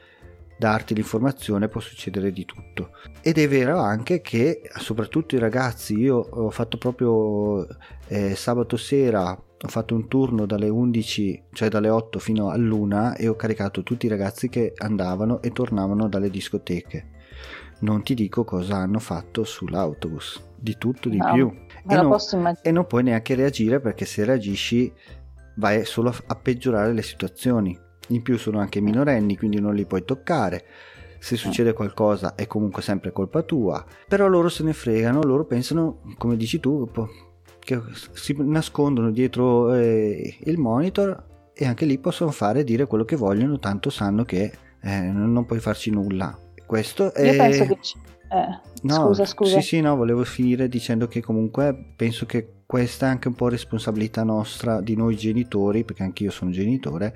darti 0.61 0.95
l'informazione 0.95 1.69
può 1.69 1.81
succedere 1.81 2.31
di 2.31 2.45
tutto. 2.45 2.91
Ed 3.23 3.39
è 3.39 3.49
vero 3.49 3.79
anche 3.81 4.21
che 4.21 4.61
soprattutto 4.77 5.35
i 5.35 5.39
ragazzi 5.39 5.99
io 5.99 6.19
ho 6.19 6.51
fatto 6.51 6.77
proprio 6.77 7.67
eh, 8.07 8.37
sabato 8.37 8.77
sera 8.77 9.31
ho 9.63 9.69
fatto 9.69 9.95
un 9.95 10.09
turno 10.09 10.47
dalle 10.47 10.69
11 10.69 11.45
cioè 11.53 11.69
dalle 11.69 11.89
8 11.91 12.19
fino 12.19 12.49
all'una 12.51 13.15
e 13.15 13.29
ho 13.29 13.37
caricato 13.37 13.83
tutti 13.83 14.07
i 14.07 14.09
ragazzi 14.09 14.49
che 14.49 14.73
andavano 14.77 15.41
e 15.43 15.51
tornavano 15.51 16.09
dalle 16.09 16.31
discoteche. 16.31 17.19
Non 17.81 18.03
ti 18.03 18.13
dico 18.15 18.45
cosa 18.45 18.77
hanno 18.77 18.99
fatto 18.99 19.45
sull'autobus. 19.45 20.49
Di 20.57 20.77
tutto 20.77 21.09
di 21.09 21.17
no, 21.17 21.33
più. 21.33 21.55
e 21.89 21.95
non, 21.95 22.15
e 22.61 22.71
non 22.71 22.87
puoi 22.87 23.03
neanche 23.03 23.35
reagire 23.35 23.81
perché 23.81 24.05
se 24.05 24.25
reagisci 24.27 24.93
vai 25.57 25.87
solo 25.87 26.11
a, 26.11 26.17
a 26.27 26.35
peggiorare 26.37 26.93
le 26.93 27.03
situazioni 27.03 27.89
in 28.11 28.23
più 28.23 28.39
sono 28.39 28.61
anche 28.61 28.81
minorenni, 28.81 29.37
quindi 29.37 29.61
non 29.61 29.75
li 29.75 29.87
puoi 29.87 30.05
toccare. 30.05 30.65
Se 31.19 31.37
succede 31.37 31.73
qualcosa 31.73 32.35
è 32.35 32.47
comunque 32.47 32.81
sempre 32.81 33.13
colpa 33.13 33.43
tua. 33.43 33.85
Però 34.09 34.27
loro 34.27 34.49
se 34.49 34.63
ne 34.63 34.73
fregano, 34.73 35.23
loro 35.23 35.45
pensano, 35.45 36.01
come 36.17 36.37
dici 36.37 36.61
tu, 36.61 36.89
che 37.59 37.81
si 38.13 38.35
nascondono 38.39 39.11
dietro 39.11 39.75
eh, 39.75 40.39
il 40.45 40.59
monitor 40.59 41.51
e 41.53 41.67
anche 41.67 41.85
lì 41.85 41.99
possono 41.99 42.31
fare 42.31 42.61
e 42.61 42.65
dire 42.65 42.87
quello 42.87 43.05
che 43.05 43.17
vogliono, 43.17 43.59
tanto 43.59 43.91
sanno 43.91 44.25
che 44.25 44.51
eh, 44.81 45.01
non 45.01 45.45
puoi 45.45 45.61
farci 45.61 45.91
nulla. 45.91 46.37
Questo 46.67 47.13
è... 47.13 47.33
Io 47.33 47.37
penso 47.37 47.67
che... 47.67 47.79
Eh, 48.33 48.61
no, 48.83 48.95
scusa, 48.95 49.25
scusa. 49.27 49.61
Sì, 49.61 49.67
sì, 49.67 49.81
no, 49.81 49.97
volevo 49.97 50.25
finire 50.25 50.69
dicendo 50.69 51.07
che 51.07 51.21
comunque 51.21 51.93
penso 51.97 52.25
che 52.27 52.60
questa 52.71 53.07
è 53.07 53.09
anche 53.09 53.27
un 53.27 53.35
po' 53.35 53.49
responsabilità 53.49 54.23
nostra 54.23 54.81
di 54.81 54.95
noi 54.95 55.17
genitori, 55.17 55.83
perché 55.83 56.05
anche 56.05 56.23
io 56.23 56.31
sono 56.31 56.53
genitore, 56.53 57.13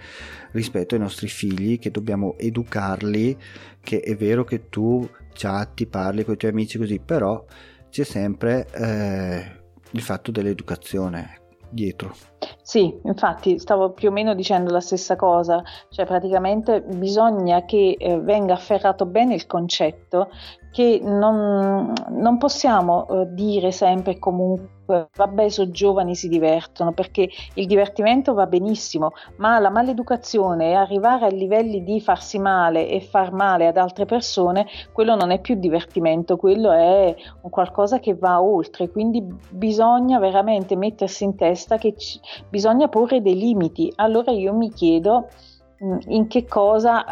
rispetto 0.50 0.96
ai 0.96 1.00
nostri 1.00 1.28
figli, 1.28 1.78
che 1.78 1.92
dobbiamo 1.92 2.34
educarli, 2.38 3.38
che 3.80 4.00
è 4.00 4.16
vero 4.16 4.42
che 4.42 4.68
tu 4.68 5.08
chatti, 5.32 5.86
parli 5.86 6.24
con 6.24 6.34
i 6.34 6.36
tuoi 6.38 6.50
amici 6.50 6.76
così, 6.76 6.98
però 6.98 7.44
c'è 7.88 8.02
sempre 8.02 8.66
eh, 8.72 9.44
il 9.92 10.00
fatto 10.00 10.32
dell'educazione 10.32 11.42
dietro. 11.70 12.16
Sì, 12.60 12.92
infatti 13.04 13.60
stavo 13.60 13.92
più 13.92 14.08
o 14.08 14.12
meno 14.12 14.34
dicendo 14.34 14.72
la 14.72 14.80
stessa 14.80 15.14
cosa, 15.14 15.62
cioè 15.88 16.04
praticamente 16.04 16.82
bisogna 16.82 17.64
che 17.64 17.94
eh, 17.96 18.18
venga 18.18 18.54
afferrato 18.54 19.06
bene 19.06 19.34
il 19.34 19.46
concetto 19.46 20.30
che 20.72 21.00
non, 21.00 21.92
non 22.08 22.38
possiamo 22.38 23.06
eh, 23.06 23.32
dire 23.32 23.70
sempre 23.70 24.18
comunque 24.18 24.73
vabbè 24.86 25.48
sono 25.48 25.70
giovani 25.70 26.14
si 26.14 26.28
divertono 26.28 26.92
perché 26.92 27.28
il 27.54 27.66
divertimento 27.66 28.34
va 28.34 28.46
benissimo 28.46 29.12
ma 29.36 29.58
la 29.58 29.70
maleducazione 29.70 30.70
e 30.70 30.74
arrivare 30.74 31.26
a 31.26 31.28
livelli 31.28 31.82
di 31.82 32.00
farsi 32.00 32.38
male 32.38 32.88
e 32.88 33.00
far 33.00 33.32
male 33.32 33.66
ad 33.66 33.76
altre 33.76 34.04
persone 34.04 34.66
quello 34.92 35.14
non 35.14 35.30
è 35.30 35.40
più 35.40 35.54
divertimento 35.54 36.36
quello 36.36 36.72
è 36.72 37.14
un 37.40 37.50
qualcosa 37.50 38.00
che 38.00 38.14
va 38.14 38.42
oltre. 38.42 38.90
Quindi 38.90 39.24
bisogna 39.50 40.18
veramente 40.18 40.76
mettersi 40.76 41.24
in 41.24 41.36
testa 41.36 41.76
che 41.76 41.96
ci, 41.96 42.20
bisogna 42.48 42.88
porre 42.88 43.22
dei 43.22 43.36
limiti. 43.36 43.92
Allora 43.96 44.32
io 44.32 44.52
mi 44.54 44.70
chiedo 44.70 45.28
mm, 45.82 45.98
in 46.08 46.26
che 46.26 46.46
cosa 46.46 47.04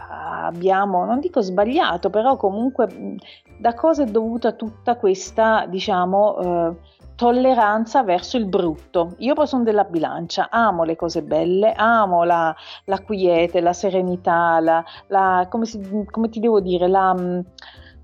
abbiamo, 0.45 1.05
non 1.05 1.21
dico 1.21 1.41
sbagliato, 1.41 2.11
però 2.11 2.37
comunque 2.37 3.17
da 3.59 3.75
cosa 3.75 4.03
è 4.03 4.07
dovuta 4.07 4.53
tutta 4.53 4.97
questa, 4.97 5.67
diciamo, 5.67 6.39
eh, 6.39 6.77
tolleranza 7.15 8.03
verso 8.03 8.37
il 8.37 8.47
brutto. 8.47 9.15
Io 9.19 9.35
poi 9.35 9.47
sono 9.47 9.65
della 9.65 9.85
bilancia, 9.85 10.49
amo 10.51 10.85
le 10.85 10.97
cose 10.97 11.23
belle, 11.23 11.73
amo 11.73 12.25
la, 12.25 12.55
la 12.87 12.99
quiete, 13.01 13.61
la 13.61 13.73
serenità, 13.73 14.59
la, 14.61 14.85
la 15.09 15.47
come, 15.51 15.65
si, 15.67 15.81
come, 16.11 16.29
ti 16.29 16.41
devo 16.41 16.61
dire, 16.61 16.89
la 16.89 17.15
mm, 17.15 17.41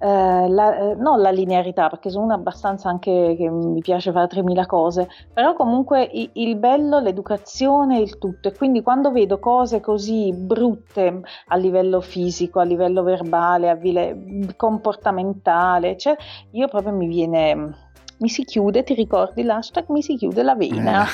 eh, 0.00 0.48
la, 0.48 0.76
eh, 0.78 0.94
non 0.94 1.20
la 1.20 1.30
linearità, 1.30 1.88
perché 1.88 2.10
sono 2.10 2.24
una 2.24 2.34
abbastanza 2.34 2.88
anche 2.88 3.34
che 3.36 3.48
mi 3.50 3.80
piace 3.80 4.12
fare 4.12 4.28
3000 4.28 4.66
cose, 4.66 5.08
però 5.32 5.54
comunque 5.54 6.08
il, 6.12 6.30
il 6.34 6.56
bello, 6.56 7.00
l'educazione, 7.00 7.98
il 7.98 8.18
tutto. 8.18 8.48
E 8.48 8.56
quindi 8.56 8.82
quando 8.82 9.10
vedo 9.10 9.38
cose 9.40 9.80
così 9.80 10.32
brutte 10.32 11.20
a 11.48 11.56
livello 11.56 12.00
fisico, 12.00 12.60
a 12.60 12.64
livello 12.64 13.02
verbale, 13.02 13.70
a 13.70 13.74
livello 13.74 14.52
comportamentale, 14.56 15.96
cioè, 15.96 16.16
io 16.52 16.68
proprio 16.68 16.92
mi 16.92 17.08
viene 17.08 17.88
mi 18.18 18.28
si 18.28 18.44
chiude, 18.44 18.82
ti 18.82 18.94
ricordi 18.94 19.42
l'hashtag 19.42 19.87
mi 19.88 20.02
si 20.02 20.16
chiude 20.16 20.42
la 20.42 20.54
vena. 20.54 21.06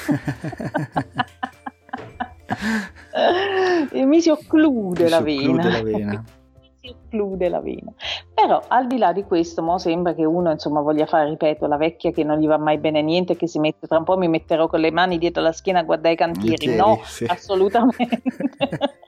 Eh. 3.92 4.04
mi 4.04 4.20
si 4.20 4.30
occlude, 4.30 5.08
la, 5.08 5.18
si 5.18 5.22
vena. 5.22 5.70
la 5.70 5.82
vena 5.82 6.24
si 6.84 6.88
occlude 6.88 7.48
la 7.48 7.60
vena. 7.60 7.92
Però 8.32 8.62
al 8.68 8.86
di 8.86 8.98
là 8.98 9.12
di 9.12 9.24
questo, 9.24 9.62
mo 9.62 9.78
sembra 9.78 10.14
che 10.14 10.24
uno 10.24 10.50
insomma 10.50 10.80
voglia 10.80 11.06
fare, 11.06 11.28
ripeto, 11.30 11.66
la 11.66 11.76
vecchia 11.76 12.10
che 12.10 12.24
non 12.24 12.38
gli 12.38 12.46
va 12.46 12.58
mai 12.58 12.78
bene 12.78 13.00
niente, 13.02 13.36
che 13.36 13.46
si 13.46 13.58
mette 13.58 13.86
tra 13.86 13.98
un 13.98 14.04
po' 14.04 14.16
mi 14.16 14.28
metterò 14.28 14.68
con 14.68 14.80
le 14.80 14.90
mani 14.90 15.18
dietro 15.18 15.42
la 15.42 15.52
schiena 15.52 15.80
a 15.80 15.84
guardare 15.84 16.14
i 16.14 16.18
cantieri. 16.18 16.66
Okay, 16.66 16.76
no, 16.76 17.00
sì. 17.04 17.24
assolutamente. 17.24 18.22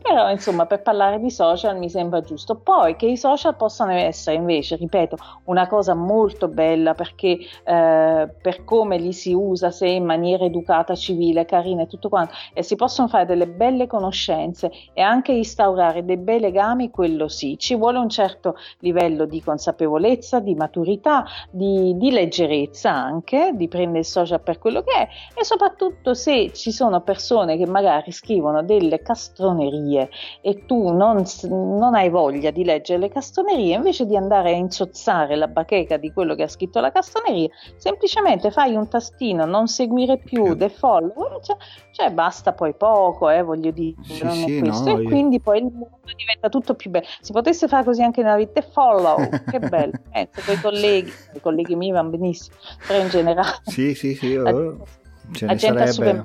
Però 0.00 0.30
insomma 0.30 0.64
per 0.64 0.80
parlare 0.80 1.20
di 1.20 1.30
social 1.30 1.76
mi 1.76 1.90
sembra 1.90 2.22
giusto. 2.22 2.56
Poi 2.56 2.96
che 2.96 3.06
i 3.06 3.18
social 3.18 3.54
possano 3.54 3.92
essere 3.92 4.36
invece, 4.36 4.76
ripeto, 4.76 5.16
una 5.44 5.66
cosa 5.66 5.92
molto 5.94 6.48
bella 6.48 6.94
perché 6.94 7.38
eh, 7.64 8.34
per 8.40 8.64
come 8.64 8.96
li 8.96 9.12
si 9.12 9.34
usa, 9.34 9.70
se 9.70 9.86
in 9.86 10.04
maniera 10.04 10.44
educata, 10.44 10.94
civile, 10.94 11.44
carina 11.44 11.82
e 11.82 11.86
tutto 11.86 12.08
quanto, 12.08 12.32
e 12.54 12.62
si 12.62 12.76
possono 12.76 13.08
fare 13.08 13.26
delle 13.26 13.46
belle 13.46 13.86
conoscenze 13.86 14.70
e 14.94 15.02
anche 15.02 15.32
instaurare 15.32 16.04
dei 16.04 16.16
bei 16.16 16.40
legami, 16.40 16.90
quello 16.90 17.28
sì. 17.28 17.58
Ci 17.58 17.76
vuole 17.76 17.98
un 17.98 18.08
certo 18.08 18.56
livello 18.78 19.26
di 19.26 19.42
consapevolezza, 19.42 20.40
di 20.40 20.54
maturità, 20.54 21.24
di, 21.50 21.94
di 21.98 22.10
leggerezza 22.10 22.90
anche, 22.90 23.52
di 23.54 23.68
prendere 23.68 23.98
il 23.98 24.06
social 24.06 24.40
per 24.40 24.58
quello 24.58 24.82
che 24.82 24.92
è 24.94 25.08
e 25.38 25.44
soprattutto 25.44 26.14
se 26.14 26.52
ci 26.52 26.72
sono 26.72 27.02
persone 27.02 27.58
che 27.58 27.66
magari 27.66 28.12
scrivono 28.12 28.62
delle 28.62 29.02
castronerie 29.02 29.40
castronerie 29.42 30.08
e 30.40 30.64
tu 30.66 30.92
non, 30.92 31.24
non, 31.48 31.94
hai 31.94 32.08
voglia 32.08 32.50
di 32.50 32.64
leggere 32.64 33.00
le 33.00 33.08
castronerie, 33.08 33.74
invece 33.74 34.06
di 34.06 34.16
andare 34.16 34.50
a 34.50 34.56
insozzare 34.56 35.34
la 35.36 35.48
bacheca 35.48 35.96
di 35.96 36.12
quello 36.12 36.34
che 36.34 36.44
ha 36.44 36.48
scritto 36.48 36.80
la 36.80 36.92
castroneria, 36.92 37.48
semplicemente 37.76 38.50
fai 38.50 38.74
un 38.74 38.88
tastino, 38.88 39.44
non 39.44 39.66
seguire 39.66 40.18
più 40.18 40.56
the 40.56 40.68
follow, 40.68 41.40
cioè, 41.42 41.56
cioè 41.92 42.10
basta 42.10 42.52
poi 42.52 42.74
poco, 42.74 43.28
eh, 43.28 43.42
voglio 43.42 43.70
dire, 43.70 43.96
sì, 44.02 44.22
non 44.22 44.34
sì, 44.34 44.58
questo. 44.60 44.90
No, 44.90 44.98
e 44.98 45.02
io... 45.02 45.08
quindi 45.08 45.40
poi 45.40 45.58
il 45.58 45.64
mondo 45.64 45.98
diventa 46.16 46.48
tutto 46.48 46.74
più 46.74 46.90
bello. 46.90 47.06
Si 47.20 47.32
potesse 47.32 47.66
fare 47.68 47.84
così 47.84 48.02
anche 48.02 48.22
nella 48.22 48.36
vita, 48.36 48.62
follow, 48.62 49.16
che 49.50 49.58
bello. 49.68 49.92
Eh, 50.12 50.28
con 50.44 50.54
i 50.54 50.60
colleghi, 50.60 51.12
i 51.34 51.40
colleghi 51.40 51.74
miei 51.74 51.92
vanno 51.92 52.10
benissimo, 52.10 52.56
però 52.86 53.00
in 53.00 53.08
generale... 53.08 53.60
Sì, 53.64 53.94
sì, 53.94 54.14
sì, 54.14 54.36
oh, 54.36 54.86
ce 55.32 55.46
ne 55.46 55.58
sarebbe 55.58 56.24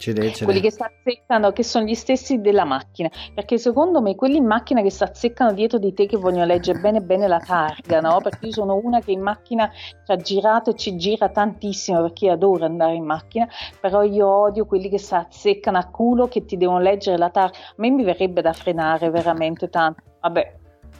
Ce 0.00 0.12
l'è, 0.12 0.30
ce 0.30 0.44
quelli 0.44 0.60
l'è. 0.60 0.64
che 0.64 0.72
si 0.72 0.82
azzeccano, 0.82 1.52
che 1.52 1.62
sono 1.62 1.84
gli 1.84 1.94
stessi 1.94 2.40
della 2.40 2.64
macchina, 2.64 3.10
perché 3.34 3.58
secondo 3.58 4.00
me 4.00 4.14
quelli 4.14 4.38
in 4.38 4.46
macchina 4.46 4.80
che 4.80 4.90
si 4.90 5.02
azzeccano 5.02 5.52
dietro 5.52 5.78
di 5.78 5.92
te 5.92 6.06
che 6.06 6.16
vogliono 6.16 6.46
leggere 6.46 6.80
bene 6.80 7.02
bene 7.02 7.28
la 7.28 7.38
targa, 7.38 8.00
no? 8.00 8.18
Perché 8.22 8.46
io 8.46 8.52
sono 8.52 8.80
una 8.82 9.00
che 9.00 9.12
in 9.12 9.20
macchina 9.20 9.70
ci 9.70 10.10
ha 10.10 10.16
girato 10.16 10.70
e 10.70 10.74
ci 10.74 10.96
gira 10.96 11.28
tantissimo 11.28 12.00
perché 12.00 12.30
adoro 12.30 12.64
andare 12.64 12.94
in 12.94 13.04
macchina, 13.04 13.46
però 13.78 14.02
io 14.02 14.26
odio 14.26 14.64
quelli 14.64 14.88
che 14.88 14.98
si 14.98 15.14
azzeccano 15.14 15.76
a 15.76 15.84
culo 15.84 16.28
che 16.28 16.46
ti 16.46 16.56
devono 16.56 16.80
leggere 16.80 17.18
la 17.18 17.28
targa. 17.28 17.58
A 17.58 17.74
me 17.76 17.90
mi 17.90 18.02
verrebbe 18.02 18.40
da 18.40 18.54
frenare 18.54 19.10
veramente 19.10 19.68
tanto. 19.68 20.02
Vabbè, 20.22 20.56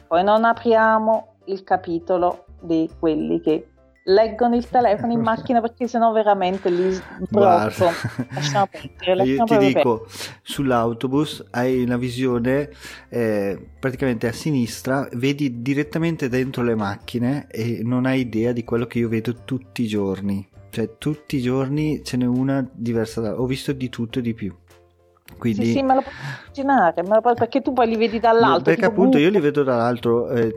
poi 0.07 0.23
non 0.23 0.45
apriamo 0.45 1.37
il 1.45 1.63
capitolo 1.63 2.45
di 2.61 2.87
quelli 2.99 3.41
che 3.41 3.70
leggono 4.03 4.55
il 4.55 4.67
telefono 4.67 5.11
in 5.11 5.21
macchina 5.21 5.61
perché 5.61 5.87
sennò 5.87 6.11
veramente 6.11 6.69
li 6.69 6.91
sbrocco. 6.91 7.91
Lasciamo 8.33 8.67
perdere, 8.67 9.23
Io 9.23 9.43
ti 9.43 9.57
dico, 9.57 10.07
sull'autobus 10.41 11.45
hai 11.51 11.83
una 11.83 11.97
visione 11.97 12.69
eh, 13.09 13.69
praticamente 13.79 14.27
a 14.27 14.31
sinistra, 14.31 15.07
vedi 15.13 15.61
direttamente 15.61 16.29
dentro 16.29 16.63
le 16.63 16.75
macchine 16.75 17.47
e 17.49 17.81
non 17.83 18.05
hai 18.05 18.21
idea 18.21 18.51
di 18.51 18.63
quello 18.63 18.85
che 18.85 18.99
io 18.99 19.09
vedo 19.09 19.33
tutti 19.45 19.83
i 19.83 19.87
giorni. 19.87 20.47
Cioè 20.69 20.97
tutti 20.97 21.35
i 21.35 21.41
giorni 21.41 22.01
ce 22.01 22.15
n'è 22.15 22.25
una 22.25 22.65
diversa 22.71 23.19
da... 23.19 23.39
Ho 23.39 23.45
visto 23.45 23.73
di 23.73 23.89
tutto 23.89 24.19
e 24.19 24.21
di 24.21 24.33
più. 24.33 24.55
Quindi... 25.41 25.65
Sì, 25.65 25.71
sì, 25.71 25.81
me 25.81 25.95
lo 25.95 26.01
puoi 26.01 26.13
immaginare, 26.13 27.01
puoi... 27.01 27.33
perché 27.33 27.63
tu 27.63 27.73
poi 27.73 27.87
li 27.87 27.97
vedi 27.97 28.19
dall'alto. 28.19 28.61
Perché 28.61 28.85
appunto 28.85 29.17
io 29.17 29.31
li 29.31 29.39
vedo 29.39 29.63
dall'altro, 29.63 30.29
eh, 30.29 30.53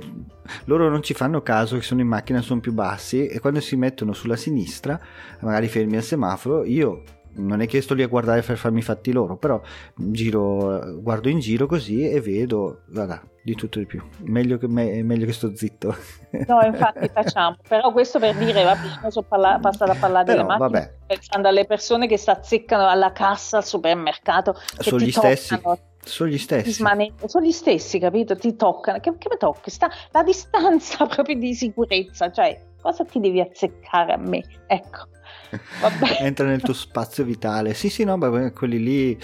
loro 0.66 0.90
non 0.90 1.02
ci 1.02 1.14
fanno 1.14 1.40
caso 1.40 1.76
che 1.76 1.82
sono 1.82 2.02
in 2.02 2.06
macchina, 2.06 2.42
sono 2.42 2.60
più 2.60 2.74
bassi 2.74 3.26
e 3.26 3.40
quando 3.40 3.60
si 3.60 3.76
mettono 3.76 4.12
sulla 4.12 4.36
sinistra, 4.36 5.00
magari 5.40 5.68
fermi 5.68 5.96
al 5.96 6.02
semaforo, 6.02 6.64
io 6.64 7.02
non 7.36 7.62
è 7.62 7.66
che 7.66 7.80
sto 7.80 7.94
lì 7.94 8.02
a 8.02 8.08
guardare 8.08 8.42
per 8.42 8.58
farmi 8.58 8.80
i 8.80 8.82
fatti 8.82 9.10
loro, 9.10 9.38
però 9.38 9.58
giro, 9.94 11.00
guardo 11.00 11.30
in 11.30 11.38
giro 11.38 11.64
così 11.64 12.06
e 12.06 12.20
vedo, 12.20 12.82
guarda, 12.86 13.22
di 13.44 13.54
tutto 13.54 13.78
di 13.78 13.84
più. 13.84 14.02
Meglio 14.20 14.56
che, 14.56 14.66
me, 14.66 15.02
meglio 15.02 15.26
che 15.26 15.32
sto 15.32 15.54
zitto. 15.54 15.94
No, 16.48 16.60
infatti 16.62 17.08
facciamo. 17.12 17.56
Però 17.68 17.92
questo 17.92 18.18
per 18.18 18.34
dire, 18.34 18.64
vabbè, 18.64 19.08
sono 19.08 19.24
parla- 19.28 19.60
passare 19.60 19.92
a 19.92 19.94
parlare 19.94 20.24
delle 20.24 20.42
macchine, 20.42 20.68
vabbè. 20.68 20.94
pensando 21.06 21.46
alle 21.46 21.64
persone 21.64 22.08
che 22.08 22.16
si 22.16 22.28
azzeccano 22.28 22.88
alla 22.88 23.12
cassa 23.12 23.58
al 23.58 23.64
supermercato. 23.64 24.58
Sono 24.78 24.98
gli 24.98 25.12
stessi. 25.12 25.56
Sono 26.02 26.28
gli 26.28 26.38
stessi. 26.38 26.72
Sono 26.72 27.46
gli 27.46 27.52
stessi, 27.52 28.00
capito? 28.00 28.34
Ti 28.34 28.56
toccano. 28.56 28.98
Che, 28.98 29.16
che 29.16 29.28
mi 29.30 29.36
tocchi? 29.38 29.70
Sta, 29.70 29.88
la 30.10 30.24
distanza 30.24 31.06
proprio 31.06 31.36
di 31.38 31.54
sicurezza. 31.54 32.32
Cioè, 32.32 32.60
cosa 32.82 33.04
ti 33.04 33.20
devi 33.20 33.40
azzeccare 33.40 34.14
a 34.14 34.18
me? 34.18 34.42
Ecco. 34.66 35.06
Entra 36.18 36.46
nel 36.46 36.62
tuo 36.62 36.74
spazio 36.74 37.22
vitale. 37.22 37.74
Sì, 37.74 37.90
sì, 37.90 38.02
no, 38.02 38.18
beh, 38.18 38.52
quelli 38.52 38.82
lì 38.82 39.18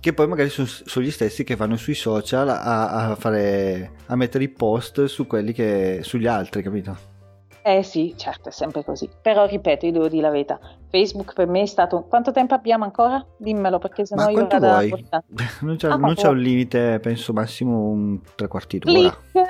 che 0.00 0.12
poi 0.12 0.26
magari 0.26 0.48
sono, 0.48 0.66
sono, 0.66 1.04
gli 1.04 1.10
stessi 1.10 1.44
che 1.44 1.56
vanno 1.56 1.76
sui 1.76 1.94
social 1.94 2.48
a, 2.48 3.10
a, 3.10 3.14
fare 3.16 3.92
a 4.06 4.16
mettere 4.16 4.44
i 4.44 4.48
post 4.48 5.04
su 5.04 5.26
quelli 5.26 5.52
che 5.52 6.00
sugli 6.02 6.26
altri, 6.26 6.62
capito? 6.62 7.14
Eh 7.62 7.82
sì, 7.82 8.14
certo, 8.16 8.50
è 8.50 8.52
sempre 8.52 8.84
così. 8.84 9.10
Però 9.20 9.44
ripeto, 9.44 9.86
io 9.86 9.92
devo 9.92 10.06
dire 10.06 10.22
la 10.22 10.30
verità. 10.30 10.60
Facebook 10.88 11.32
per 11.32 11.48
me 11.48 11.62
è 11.62 11.66
stato. 11.66 12.04
Quanto 12.04 12.30
tempo 12.30 12.54
abbiamo 12.54 12.84
ancora? 12.84 13.26
Dimmelo 13.36 13.78
perché 13.78 14.06
sennò 14.06 14.26
Ma 14.26 14.30
io 14.30 14.46
vado 14.46 14.68
vuoi? 14.68 15.06
a 15.10 15.24
Non 15.62 15.74
c'è, 15.74 15.88
ah, 15.88 15.96
non 15.96 16.14
c'è 16.14 16.28
un 16.28 16.38
limite, 16.38 17.00
penso 17.00 17.32
massimo 17.32 17.88
un 17.88 18.20
tre 18.36 18.46
quarti 18.46 18.78
d'ora. 18.78 19.10
Click, 19.32 19.48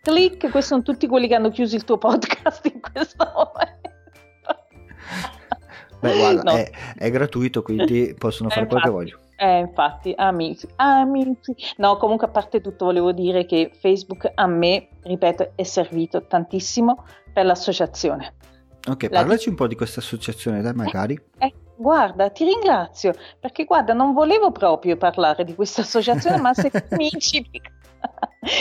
click, 0.00 0.50
questi 0.50 0.70
sono 0.70 0.82
tutti 0.82 1.08
quelli 1.08 1.26
che 1.26 1.34
hanno 1.34 1.50
chiuso 1.50 1.74
il 1.74 1.82
tuo 1.82 1.98
podcast 1.98 2.66
in 2.72 2.80
questo 2.80 3.24
momento. 3.34 3.94
Beh, 5.98 6.16
guarda, 6.18 6.42
no. 6.52 6.56
è, 6.56 6.70
è, 6.96 7.10
gratuito, 7.10 7.62
quindi 7.62 8.14
possono 8.16 8.48
fare 8.48 8.62
eh, 8.62 8.66
quello 8.68 8.82
che 8.82 8.90
vogliono. 8.90 9.22
Eh, 9.36 9.58
infatti, 9.58 10.14
amici, 10.16 10.66
amici. 10.76 11.54
No, 11.76 11.98
comunque 11.98 12.26
a 12.26 12.30
parte 12.30 12.62
tutto 12.62 12.86
volevo 12.86 13.12
dire 13.12 13.44
che 13.44 13.70
Facebook 13.78 14.30
a 14.34 14.46
me, 14.46 14.88
ripeto, 15.02 15.52
è 15.54 15.62
servito 15.62 16.26
tantissimo 16.26 17.04
per 17.32 17.44
l'associazione. 17.44 18.34
Ok, 18.88 19.08
La 19.10 19.20
parlaci 19.20 19.44
di... 19.44 19.50
un 19.50 19.56
po' 19.56 19.66
di 19.66 19.74
questa 19.74 20.00
associazione, 20.00 20.62
dai, 20.62 20.72
magari. 20.72 21.20
Eh, 21.38 21.46
eh, 21.46 21.54
guarda, 21.76 22.30
ti 22.30 22.44
ringrazio, 22.44 23.12
perché 23.38 23.64
guarda, 23.64 23.92
non 23.92 24.14
volevo 24.14 24.52
proprio 24.52 24.96
parlare 24.96 25.44
di 25.44 25.54
questa 25.54 25.82
associazione, 25.82 26.38
ma 26.38 26.54
se 26.54 26.70
tu 26.70 26.96
mi 26.96 27.10
inciti... 27.12 27.60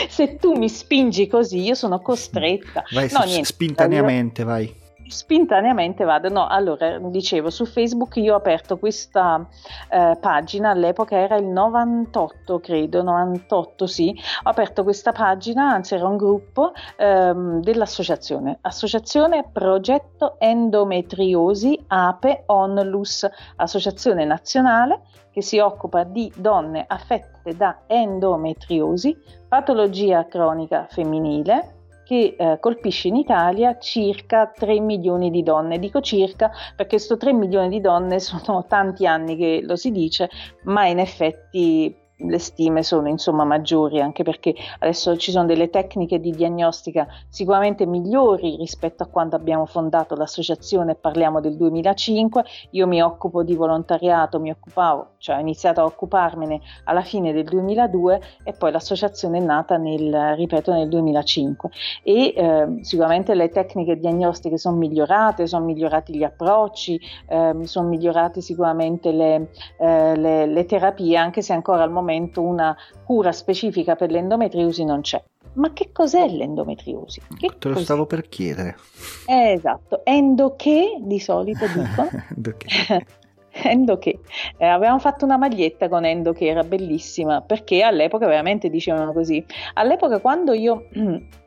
se 0.09 0.35
tu 0.35 0.57
mi 0.57 0.67
spingi 0.67 1.27
così, 1.27 1.61
io 1.61 1.75
sono 1.75 2.01
costretta. 2.01 2.83
Vai, 2.91 3.09
no, 3.13 3.23
niente, 3.23 3.45
spintaneamente, 3.45 4.41
io... 4.41 4.47
vai 4.47 4.83
spontaneamente 5.07 6.03
vado, 6.03 6.29
no, 6.29 6.47
allora 6.47 6.97
dicevo 6.99 7.49
su 7.49 7.65
Facebook 7.65 8.15
io 8.17 8.33
ho 8.33 8.37
aperto 8.37 8.77
questa 8.77 9.47
eh, 9.89 10.17
pagina, 10.19 10.71
all'epoca 10.71 11.17
era 11.17 11.35
il 11.35 11.45
98 11.45 12.59
credo, 12.59 13.03
98 13.03 13.87
sì, 13.87 14.15
ho 14.43 14.49
aperto 14.49 14.83
questa 14.83 15.11
pagina, 15.11 15.71
anzi 15.71 15.95
era 15.95 16.07
un 16.07 16.17
gruppo 16.17 16.71
ehm, 16.97 17.61
dell'associazione, 17.61 18.57
Associazione 18.61 19.49
Progetto 19.51 20.35
Endometriosi 20.39 21.83
Ape 21.87 22.43
Onlus, 22.47 23.27
associazione 23.57 24.25
nazionale 24.25 25.01
che 25.35 25.41
si 25.41 25.59
occupa 25.59 26.03
di 26.03 26.31
donne 26.33 26.85
affette 26.87 27.57
da 27.57 27.81
endometriosi, 27.87 29.17
patologia 29.49 30.25
cronica 30.27 30.87
femminile, 30.89 31.84
che 32.05 32.35
eh, 32.37 32.57
colpisce 32.61 33.07
in 33.07 33.15
Italia 33.15 33.77
circa 33.79 34.47
3 34.47 34.79
milioni 34.79 35.31
di 35.31 35.43
donne. 35.43 35.79
Dico 35.79 35.99
circa 36.01 36.51
perché 36.75 36.95
questo 36.95 37.17
3 37.17 37.33
milioni 37.33 37.67
di 37.67 37.81
donne 37.81 38.19
sono 38.21 38.65
tanti 38.67 39.05
anni 39.07 39.35
che 39.35 39.61
lo 39.63 39.75
si 39.75 39.91
dice, 39.91 40.29
ma 40.63 40.85
in 40.85 40.99
effetti 40.99 42.03
le 42.17 42.39
stime 42.39 42.81
sono 42.81 43.09
insomma 43.09 43.43
maggiori 43.43 43.99
anche 43.99 44.23
perché 44.23 44.55
adesso 44.79 45.17
ci 45.17 45.31
sono 45.31 45.45
delle 45.45 45.69
tecniche 45.69 46.19
di 46.19 46.31
diagnostica 46.31 47.07
sicuramente 47.27 47.85
migliori 47.85 48.55
rispetto 48.55 49.03
a 49.03 49.07
quando 49.07 49.35
abbiamo 49.35 49.65
fondato 49.65 50.15
l'associazione 50.15 50.95
parliamo 50.95 51.41
del 51.41 51.57
2005 51.57 52.43
io 52.71 52.87
mi 52.87 53.01
occupo 53.01 53.43
di 53.43 53.53
volontariato 53.53 54.39
mi 54.39 54.49
occupavo 54.49 55.15
cioè 55.17 55.35
ho 55.35 55.39
iniziato 55.39 55.81
a 55.81 55.85
occuparmene 55.85 56.61
alla 56.85 57.01
fine 57.01 57.33
del 57.33 57.43
2002 57.43 58.21
e 58.43 58.53
poi 58.53 58.71
l'associazione 58.71 59.39
è 59.39 59.41
nata 59.41 59.75
nel 59.75 60.35
ripeto 60.35 60.71
nel 60.71 60.87
2005 60.87 61.69
e 62.01 62.33
eh, 62.33 62.77
sicuramente 62.81 63.35
le 63.35 63.49
tecniche 63.49 63.97
diagnostiche 63.97 64.57
sono 64.57 64.77
migliorate 64.77 65.47
sono 65.47 65.65
migliorati 65.65 66.15
gli 66.15 66.23
approcci 66.23 66.97
eh, 67.27 67.53
sono 67.63 67.89
migliorate 67.89 68.39
sicuramente 68.39 69.11
le, 69.11 69.49
eh, 69.77 70.15
le, 70.15 70.45
le 70.45 70.65
terapie 70.65 71.17
anche 71.17 71.41
se 71.41 71.51
ancora 71.51 71.83
al 71.83 71.91
momento 71.91 72.03
momento 72.05 72.41
una 72.41 72.75
cura 73.03 73.31
specifica 73.31 73.95
per 73.95 74.11
l'endometriosi 74.11 74.83
non 74.85 75.01
c'è. 75.01 75.21
Ma 75.53 75.71
che 75.71 75.91
cos'è 75.93 76.27
l'endometriosi? 76.27 77.21
Che 77.37 77.47
Te 77.57 77.67
lo 77.67 77.73
cos'è? 77.75 77.85
stavo 77.85 78.05
per 78.05 78.27
chiedere. 78.27 78.75
Eh, 79.25 79.51
esatto, 79.53 80.01
endoche 80.05 80.97
di 80.99 81.19
solito 81.19 81.65
dico. 81.67 82.07
endoche. 83.63 84.19
Eh, 84.57 84.65
avevamo 84.67 84.99
fatto 84.99 85.23
una 85.25 85.37
maglietta 85.37 85.87
con 85.89 86.05
Endo 86.05 86.31
che 86.33 86.47
era 86.47 86.63
bellissima 86.63 87.41
perché 87.41 87.81
all'epoca 87.83 88.25
veramente 88.27 88.69
dicevano 88.69 89.11
così. 89.13 89.43
All'epoca 89.75 90.19
quando 90.19 90.53
io 90.53 90.87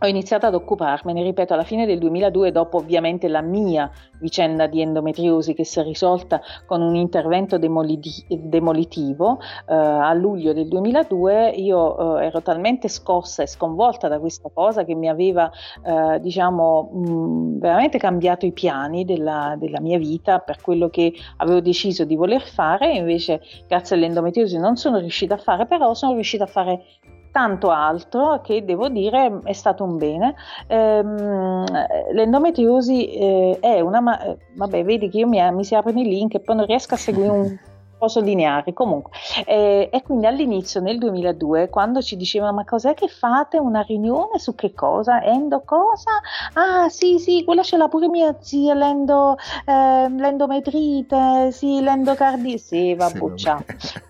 ho 0.00 0.06
iniziato 0.06 0.46
ad 0.46 0.54
occuparmene, 0.54 1.22
ripeto, 1.22 1.54
alla 1.54 1.64
fine 1.64 1.86
del 1.86 1.98
2002, 1.98 2.52
dopo 2.52 2.76
ovviamente 2.78 3.26
la 3.28 3.40
mia 3.40 3.90
vicenda 4.20 4.66
di 4.66 4.80
endometriosi 4.80 5.54
che 5.54 5.64
si 5.64 5.80
è 5.80 5.82
risolta 5.82 6.40
con 6.66 6.82
un 6.82 6.94
intervento 6.94 7.58
demoliti- 7.58 8.24
demolitivo 8.28 9.38
eh, 9.40 9.74
a 9.74 10.12
luglio 10.12 10.52
del 10.52 10.68
2002, 10.68 11.50
io 11.50 12.18
eh, 12.18 12.26
ero 12.26 12.42
talmente 12.42 12.88
scossa 12.88 13.42
e 13.42 13.46
sconvolta 13.46 14.08
da 14.08 14.18
questa 14.18 14.50
cosa 14.52 14.84
che 14.84 14.94
mi 14.94 15.08
aveva, 15.08 15.50
eh, 15.84 16.20
diciamo, 16.20 16.90
mh, 16.92 17.58
veramente 17.58 17.98
cambiato 17.98 18.46
i 18.46 18.52
piani 18.52 19.04
della, 19.04 19.56
della, 19.58 19.80
mia 19.80 19.98
vita 19.98 20.38
per 20.38 20.60
quello 20.60 20.88
che 20.88 21.12
avevo 21.38 21.60
deciso 21.60 22.04
di 22.04 22.16
voler 22.16 22.42
fare, 22.42 22.94
invece 22.94 23.40
grazie 23.66 23.96
all'endometriosi 23.96 24.58
non 24.58 24.76
sono 24.76 24.98
riuscita 24.98 25.34
a 25.34 25.38
fare, 25.38 25.66
però 25.66 25.94
sono 25.94 26.14
riuscita 26.14 26.44
a 26.44 26.48
fare 26.48 26.82
tanto 27.30 27.70
altro 27.70 28.40
che 28.40 28.64
devo 28.64 28.88
dire 28.88 29.40
è 29.44 29.52
stato 29.52 29.84
un 29.84 29.96
bene. 29.96 30.34
Ehm, 30.66 31.64
l'endometriosi 32.12 33.12
eh, 33.12 33.58
è 33.60 33.80
una, 33.80 34.00
ma- 34.00 34.36
vabbè, 34.54 34.84
vedi 34.84 35.08
che 35.08 35.18
io 35.18 35.28
mi, 35.28 35.40
mi 35.52 35.64
si 35.64 35.74
aprono 35.74 36.00
i 36.00 36.04
link 36.04 36.34
e 36.34 36.40
poi 36.40 36.56
non 36.56 36.66
riesco 36.66 36.94
a 36.94 36.98
seguire 36.98 37.30
un 37.30 37.56
posso 37.98 38.20
lineari 38.20 38.72
comunque 38.72 39.10
eh, 39.44 39.90
e 39.92 40.02
quindi 40.02 40.26
all'inizio 40.26 40.80
nel 40.80 40.98
2002 40.98 41.68
quando 41.68 42.00
ci 42.00 42.16
dicevano 42.16 42.52
ma 42.52 42.64
cos'è 42.64 42.94
che 42.94 43.08
fate? 43.08 43.58
Una 43.58 43.80
riunione 43.82 44.38
su 44.38 44.54
che 44.54 44.72
cosa? 44.72 45.22
Endo 45.22 45.62
cosa? 45.64 46.12
Ah 46.54 46.88
sì 46.88 47.18
sì 47.18 47.42
quella 47.44 47.62
ce 47.62 47.76
l'ha 47.76 47.88
pure 47.88 48.08
mia 48.08 48.36
zia 48.40 48.74
l'endo, 48.74 49.36
eh, 49.66 50.08
l'endometrite 50.08 51.50
sì 51.50 51.80
l'endocardi 51.80 52.56
sì 52.58 52.94
vabbè 52.94 53.18
sì, 53.18 53.36
ciao 53.36 53.64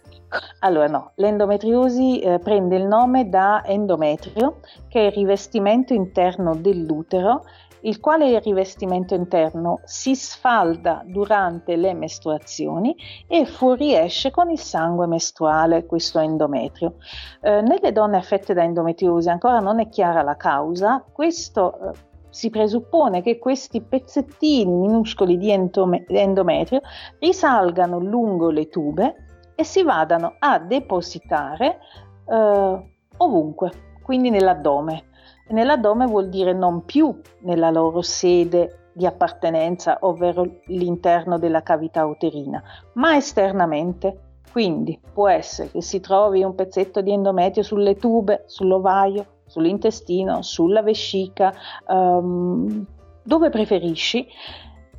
allora 0.61 0.87
no, 0.87 1.13
l'endometriosi 1.17 2.21
eh, 2.21 2.39
prende 2.39 2.77
il 2.77 2.85
nome 2.85 3.29
da 3.29 3.63
endometrio, 3.65 4.61
che 4.89 5.01
è 5.01 5.07
il 5.07 5.13
rivestimento 5.13 5.95
interno 5.95 6.55
dell'utero, 6.55 7.43
il 7.83 8.01
quale 8.01 8.39
rivestimento 8.41 9.15
interno 9.15 9.81
si 9.85 10.17
sfalda 10.17 11.03
durante 11.07 11.77
le 11.77 11.95
mestruazioni 11.95 12.97
e 13.27 13.47
fuoriesce 13.47 14.31
con 14.31 14.51
il 14.51 14.59
sangue 14.59 15.07
mestruale, 15.07 15.87
questo 15.87 16.19
endometrio. 16.19 16.95
Eh, 17.41 17.61
nelle 17.63 17.93
donne 17.93 18.17
affette 18.17 18.55
da 18.55 18.65
endometriosi 18.65 19.29
ancora 19.29 19.61
non 19.61 19.81
è 19.81 19.89
chiara 19.89 20.23
la 20.23 20.37
causa, 20.37 21.05
questo 21.13 21.79
eh, 21.79 22.07
si 22.31 22.51
presuppone 22.51 23.23
che 23.23 23.39
questi 23.39 23.81
pezzettini 23.81 24.73
minuscoli 24.73 25.39
di 25.39 25.51
endometrio 25.51 26.81
risalgano 27.19 27.99
lungo 27.99 28.51
le 28.51 28.69
tube 28.69 29.28
e 29.61 29.65
si 29.65 29.83
vadano 29.83 30.37
a 30.39 30.61
depositare 30.61 31.81
eh, 32.25 32.91
ovunque, 33.17 33.97
quindi 34.05 34.31
nell'addome. 34.31 35.07
Nell'addome 35.49 36.07
vuol 36.07 36.29
dire 36.29 36.53
non 36.53 36.85
più 36.85 37.21
nella 37.41 37.71
loro 37.71 38.01
sede 38.01 38.91
di 38.93 39.05
appartenenza, 39.05 39.99
ovvero 40.03 40.61
l'interno 40.67 41.41
della 41.41 41.65
cavità 41.65 42.07
uterina, 42.07 42.63
ma 42.93 43.17
esternamente. 43.17 44.37
Quindi 44.53 44.97
può 45.13 45.29
essere 45.29 45.73
che 45.73 45.83
si 45.83 45.99
trovi 45.99 46.45
un 46.45 46.55
pezzetto 46.55 47.01
di 47.01 47.11
endometrio 47.11 47.65
sulle 47.65 47.97
tube, 47.97 48.45
sull'ovaio, 48.47 49.41
sull'intestino, 49.47 50.41
sulla 50.41 50.83
vescica, 50.83 51.53
um, 51.89 52.87
dove 53.25 53.51
preferisci, 53.51 54.25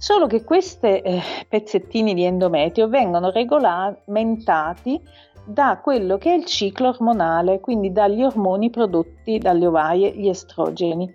Solo 0.02 0.28
che 0.28 0.46
questi 0.46 0.88
eh, 0.88 1.22
pezzettini 1.50 2.14
di 2.14 2.24
endometrio 2.24 2.88
vengono 2.88 3.32
regolamentati 3.32 4.98
da 5.44 5.78
quello 5.84 6.18
che 6.18 6.32
è 6.32 6.36
il 6.36 6.46
ciclo 6.46 6.88
ormonale, 6.88 7.60
quindi 7.60 7.92
dagli 7.92 8.24
ormoni 8.24 8.70
prodotti 8.70 9.40
dalle 9.40 9.68
ovaie, 9.68 10.16
gli 10.16 10.30
estrogeni. 10.30 11.14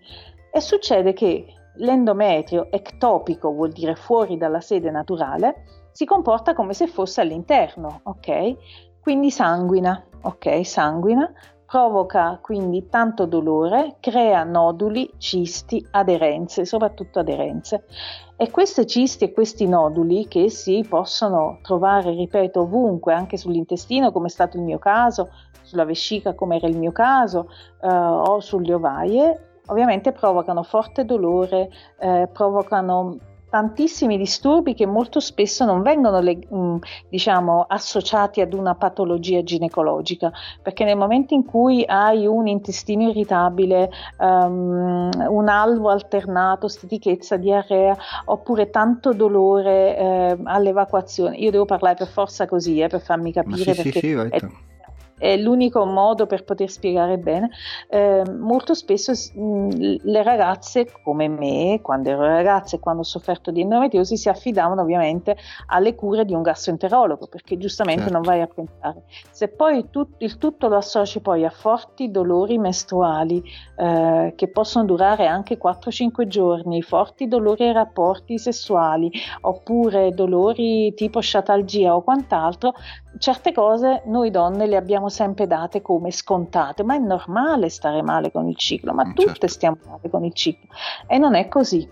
E 0.53 0.61
succede 0.61 1.15
che 1.15 1.47
l'endometrio 1.77 2.71
ectopico, 2.71 3.51
vuol 3.53 3.73
dire 3.73 3.95
fuori 3.95 4.37
dalla 4.37 4.61
sede 4.61 4.91
naturale, 4.91 5.65
si 5.91 6.05
comporta 6.05 6.53
come 6.53 6.75
se 6.75 6.87
fosse 6.87 7.23
all'interno, 7.23 8.01
ok? 8.03 9.01
Quindi 9.01 9.31
sanguina, 9.31 10.05
ok? 10.21 10.67
Sanguina, 10.67 11.33
provoca 11.65 12.39
quindi 12.43 12.89
tanto 12.89 13.25
dolore, 13.25 13.97
crea 13.99 14.45
noduli, 14.45 15.11
cisti, 15.17 15.85
aderenze, 15.91 16.67
soprattutto 16.67 17.21
aderenze. 17.21 17.87
E 18.37 18.51
queste 18.51 18.85
cisti 18.85 19.25
e 19.25 19.33
questi 19.33 19.69
noduli 19.69 20.27
che 20.27 20.51
si 20.51 20.85
possono 20.89 21.59
trovare, 21.63 22.11
ripeto, 22.11 22.63
ovunque, 22.63 23.15
anche 23.15 23.37
sull'intestino, 23.37 24.11
come 24.11 24.27
è 24.27 24.31
stato 24.31 24.57
il 24.57 24.65
mio 24.65 24.79
caso, 24.79 25.31
sulla 25.63 25.85
vescica, 25.85 26.35
come 26.35 26.57
era 26.57 26.67
il 26.67 26.77
mio 26.77 26.91
caso, 26.91 27.49
eh, 27.81 27.87
o 27.89 28.41
sulle 28.41 28.75
ovaie, 28.75 29.61
ovviamente 29.67 30.11
provocano 30.11 30.65
forte 30.65 31.05
dolore, 31.05 31.71
eh, 31.99 32.29
provocano 32.33 33.19
tantissimi 33.55 34.19
disturbi 34.19 34.75
che 34.75 34.85
molto 34.85 35.21
spesso 35.21 35.65
non 35.65 35.83
vengono 35.83 36.19
le, 36.19 36.39
mh, 36.49 36.57
mm, 36.57 36.77
diciamo, 37.09 37.65
associati 37.69 38.41
ad 38.41 38.53
una 38.53 38.75
patologia 38.75 39.45
ginecologica, 39.45 40.33
perché 40.61 40.83
nel 40.83 40.97
momento 40.97 41.35
in 41.35 41.45
cui 41.45 41.85
hai 41.87 42.27
un 42.27 42.49
intestino 42.49 43.11
irritabile, 43.11 43.91
um, 44.19 45.09
un 45.29 45.49
alvo 45.49 45.89
alternato, 45.89 46.67
stitichezza, 46.67 47.37
diarrea, 47.37 47.97
oppure 48.25 48.71
tanto 48.71 49.13
dolore 49.13 49.97
eh, 49.97 50.37
all'evacuazione, 50.43 51.37
io 51.37 51.53
devo 51.53 51.65
parlare 51.65 51.95
per 51.95 52.09
forza 52.09 52.47
così, 52.47 52.81
eh, 52.81 52.89
per 52.89 53.03
farmi 53.03 53.31
capire 53.31 53.73
sì, 53.73 53.83
perché 53.83 54.01
sì, 54.01 54.09
sì, 54.09 54.13
è, 54.15 54.41
è 55.17 55.37
l'unico 55.37 55.85
modo 55.85 56.27
per 56.27 56.45
poter 56.45 56.71
spiegare 56.71 57.19
bene. 57.19 57.51
Eh, 57.89 58.23
molto 58.39 58.75
spesso 58.75 59.13
mh, 59.13 59.97
le 60.03 60.23
ragazze, 60.23 60.91
come 61.03 61.29
me, 61.29 61.81
quando 61.83 62.11
ero 62.11 62.23
ragazza 62.23 62.77
e 62.77 62.81
quando 62.81 63.03
ho 63.03 63.05
sofferto 63.05 63.51
di 63.51 63.61
endometriosi, 63.61 64.17
si 64.17 64.29
affidavano 64.29 64.83
ovviamente 64.83 65.37
alle 65.67 65.95
cure 65.95 66.25
di 66.25 66.35
un 66.35 66.43
gastroenterologo, 66.43 67.27
perché 67.27 67.57
giustamente 67.57 68.03
certo. 68.03 68.15
non 68.15 68.23
vai 68.23 68.41
a 68.41 68.47
pensare. 68.47 69.05
Se 69.31 69.49
poi 69.49 69.89
tu, 69.91 70.07
il 70.19 70.39
tutto 70.39 70.69
lo 70.69 70.77
associ 70.77 71.21
poi 71.21 71.45
a 71.45 71.51
forti 71.51 72.11
dolori 72.11 72.59
mestruali 72.59 73.43
eh, 73.77 74.33
che 74.37 74.49
possono 74.49 74.85
durare 74.85 75.27
anche 75.27 75.59
4-5 75.59 76.27
giorni, 76.27 76.83
forti 76.83 77.29
dolori 77.29 77.65
ai 77.65 77.73
rapporti 77.73 78.39
sessuali, 78.39 79.11
oppure 79.43 80.11
dolori 80.11 80.93
tipo 80.95 81.21
sciatalgia 81.21 81.95
o 81.95 82.03
quant'altro, 82.03 82.75
certe 83.19 83.53
cose 83.53 84.03
noi 84.07 84.31
donne 84.31 84.67
le 84.67 84.77
abbiamo 84.77 85.04
sempre 85.09 85.47
date 85.47 85.83
come 85.83 86.11
scontate, 86.11 86.83
ma 86.83 86.95
è 86.95 86.99
normale 86.99 87.69
stare 87.69 88.03
male 88.03 88.31
con 88.31 88.49
il 88.49 88.57
ciclo, 88.57 88.93
ma 88.93 89.05
mm, 89.05 89.13
tutte 89.13 89.29
certo. 89.29 89.49
stiamo 89.49 89.79
male 89.87 90.11
con 90.11 90.25
il 90.25 90.33
ciclo 90.33 90.69
e 91.07 91.19
non 91.19 91.35
è 91.35 91.49
così. 91.49 91.89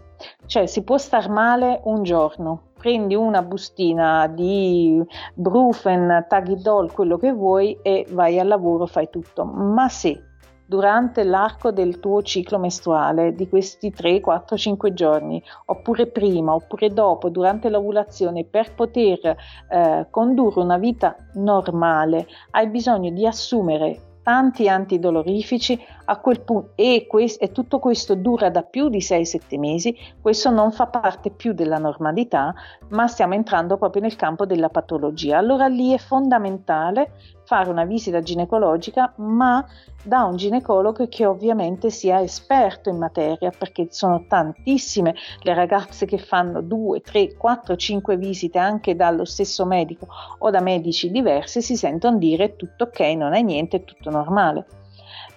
Cioè 0.46 0.66
si 0.66 0.82
può 0.84 0.98
star 0.98 1.28
male 1.28 1.80
un 1.84 2.04
giorno, 2.04 2.68
prendi 2.78 3.14
una 3.14 3.42
bustina 3.42 4.28
di 4.28 5.02
Brufen, 5.34 6.26
Tagidol, 6.28 6.92
quello 6.92 7.16
che 7.16 7.32
vuoi 7.32 7.76
e 7.82 8.06
vai 8.10 8.38
al 8.38 8.46
lavoro, 8.46 8.86
fai 8.86 9.10
tutto, 9.10 9.44
ma 9.44 9.88
se 9.88 10.30
durante 10.72 11.22
l'arco 11.22 11.70
del 11.70 12.00
tuo 12.00 12.22
ciclo 12.22 12.58
mestruale, 12.58 13.34
di 13.34 13.46
questi 13.46 13.90
3, 13.90 14.22
4, 14.22 14.56
5 14.56 14.94
giorni, 14.94 15.42
oppure 15.66 16.06
prima, 16.06 16.54
oppure 16.54 16.88
dopo, 16.88 17.28
durante 17.28 17.68
l'ovulazione, 17.68 18.44
per 18.44 18.72
poter 18.74 19.36
eh, 19.68 20.06
condurre 20.08 20.62
una 20.62 20.78
vita 20.78 21.14
normale, 21.34 22.26
hai 22.52 22.68
bisogno 22.68 23.10
di 23.10 23.26
assumere 23.26 24.12
tanti 24.22 24.66
antidolorifici 24.66 25.78
a 26.12 26.18
quel 26.18 26.40
punto 26.40 26.72
e, 26.74 27.06
quest- 27.08 27.42
e, 27.42 27.52
tutto 27.52 27.78
questo 27.78 28.14
dura 28.14 28.50
da 28.50 28.62
più 28.62 28.88
di 28.88 29.00
6-7 29.00 29.58
mesi, 29.58 29.96
questo 30.20 30.50
non 30.50 30.70
fa 30.70 30.86
parte 30.86 31.30
più 31.30 31.52
della 31.54 31.78
normalità, 31.78 32.54
ma 32.90 33.06
stiamo 33.06 33.34
entrando 33.34 33.78
proprio 33.78 34.02
nel 34.02 34.16
campo 34.16 34.44
della 34.44 34.68
patologia. 34.68 35.38
Allora 35.38 35.66
lì 35.68 35.92
è 35.92 35.98
fondamentale 35.98 37.12
fare 37.44 37.70
una 37.70 37.84
visita 37.84 38.20
ginecologica, 38.20 39.14
ma 39.16 39.66
da 40.02 40.24
un 40.24 40.36
ginecologo 40.36 41.06
che 41.08 41.26
ovviamente 41.26 41.90
sia 41.90 42.20
esperto 42.20 42.90
in 42.90 42.98
materia, 42.98 43.50
perché 43.56 43.88
sono 43.90 44.24
tantissime 44.28 45.14
le 45.42 45.54
ragazze 45.54 46.06
che 46.06 46.18
fanno 46.18 46.60
2, 46.60 47.00
3, 47.00 47.36
4, 47.36 47.76
5 47.76 48.16
visite 48.16 48.58
anche 48.58 48.94
dallo 48.94 49.24
stesso 49.24 49.64
medico 49.64 50.06
o 50.38 50.50
da 50.50 50.60
medici 50.60 51.10
diversi 51.10 51.62
si 51.62 51.76
sentono 51.76 52.18
dire 52.18 52.56
tutto 52.56 52.84
ok, 52.84 53.00
non 53.16 53.34
è 53.34 53.40
niente, 53.40 53.78
è 53.78 53.84
tutto 53.84 54.10
normale. 54.10 54.66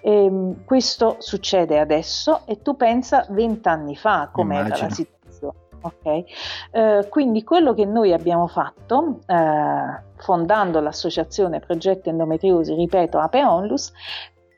E, 0.06 0.26
ehm, 0.26 0.66
questo 0.66 1.16
succede 1.18 1.80
adesso 1.80 2.42
e 2.46 2.62
tu 2.62 2.76
pensa 2.76 3.26
20 3.28 3.68
anni 3.68 3.96
fa 3.96 4.30
com'era 4.32 4.68
la 4.68 4.90
situazione. 4.92 5.64
Okay? 5.82 6.26
Eh, 6.72 7.08
quindi 7.10 7.44
quello 7.44 7.74
che 7.74 7.86
noi 7.86 8.14
abbiamo 8.14 8.48
fatto, 8.48 9.20
eh, 9.26 10.04
fondando 10.18 10.80
l'associazione 10.80 11.60
Progetto 11.60 12.10
Endometriosi, 12.10 12.74
ripeto, 12.74 13.20
Ape 13.20 13.44
Onlus, 13.44 13.92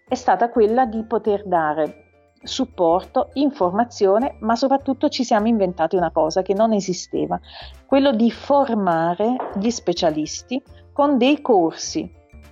è 0.08 0.16
stata 0.16 0.50
quella 0.50 0.86
di 0.86 1.04
poter 1.04 1.46
dare 1.46 2.04
supporto, 2.44 3.32
informazione, 3.34 4.38
ma 4.40 4.56
soprattutto 4.56 5.10
ci 5.10 5.26
siamo 5.26 5.48
inventati 5.48 5.98
una 5.98 6.12
cosa 6.12 6.42
che 6.44 6.54
non 6.54 6.72
esisteva, 6.72 7.38
quello 7.86 8.14
di 8.14 8.32
formare 8.32 9.36
gli 9.56 9.70
specialisti 9.70 10.62
con 10.94 11.18
dei 11.18 11.42
corsi 11.42 12.10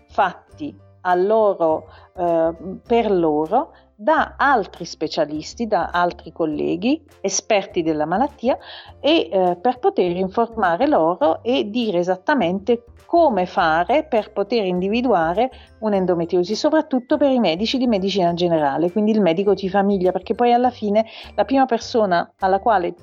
fatti 0.09 0.83
loro, 1.13 1.87
eh, 2.17 2.53
per 2.87 3.11
loro 3.11 3.71
da 3.95 4.33
altri 4.37 4.83
specialisti, 4.85 5.67
da 5.67 5.89
altri 5.91 6.31
colleghi, 6.31 7.01
esperti 7.21 7.81
della 7.81 8.05
malattia, 8.05 8.57
e 8.99 9.29
eh, 9.31 9.57
per 9.61 9.79
poter 9.79 10.11
informare 10.11 10.87
loro 10.87 11.41
e 11.43 11.69
dire 11.69 11.99
esattamente 11.99 12.83
come 13.05 13.45
fare 13.45 14.03
per 14.03 14.33
poter 14.33 14.65
individuare 14.65 15.49
un'endometriosi, 15.79 16.55
soprattutto 16.55 17.17
per 17.17 17.31
i 17.31 17.39
medici 17.39 17.77
di 17.77 17.87
medicina 17.87 18.33
generale, 18.33 18.91
quindi 18.91 19.11
il 19.11 19.21
medico 19.21 19.53
di 19.53 19.69
famiglia, 19.69 20.11
perché 20.11 20.33
poi 20.33 20.51
alla 20.51 20.71
fine 20.71 21.05
la 21.35 21.45
prima 21.45 21.65
persona 21.65 22.33
alla 22.39 22.59
quale 22.59 22.93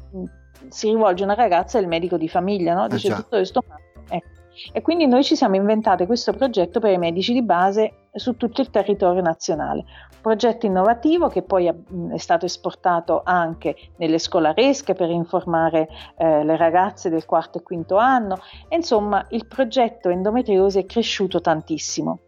si 0.69 0.88
rivolge 0.88 1.25
una 1.25 1.35
ragazza 1.35 1.79
è 1.79 1.81
il 1.81 1.88
medico 1.88 2.17
di 2.17 2.29
famiglia, 2.29 2.75
no? 2.75 2.88
dice 2.88 3.12
ah, 3.12 3.17
tutto 3.17 3.37
questo. 3.37 3.62
Ecco. 4.09 4.42
E 4.73 4.83
quindi 4.83 5.07
noi 5.07 5.25
ci 5.25 5.37
siamo 5.37 5.57
inventati 5.57 6.07
questo 6.07 6.33
progetto 6.33 6.81
per 6.81 6.93
i 6.93 6.99
medici 6.99 7.33
di 7.33 7.43
base 7.43 8.09
su 8.12 8.37
tutto 8.37 8.61
il 8.61 8.71
territorio 8.71 9.23
nazionale. 9.23 9.85
Progetto 10.21 10.67
innovativo 10.67 11.29
che 11.29 11.43
poi 11.43 11.67
è 11.67 12.19
stato 12.19 12.47
esportato 12.47 13.23
anche 13.25 13.75
nelle 13.97 14.19
scolaresche 14.19 14.95
per 14.95 15.11
informare 15.11 15.88
eh, 16.17 16.45
le 16.45 16.57
ragazze 16.57 17.11
del 17.11 17.25
quarto 17.25 17.59
e 17.59 17.62
quinto 17.62 17.97
anno. 17.97 18.38
E 18.69 18.77
insomma, 18.77 19.27
il 19.31 19.47
progetto 19.47 20.11
endometriosi 20.11 20.79
è 20.79 20.87
cresciuto 20.87 21.41
tantissimo. 21.41 22.21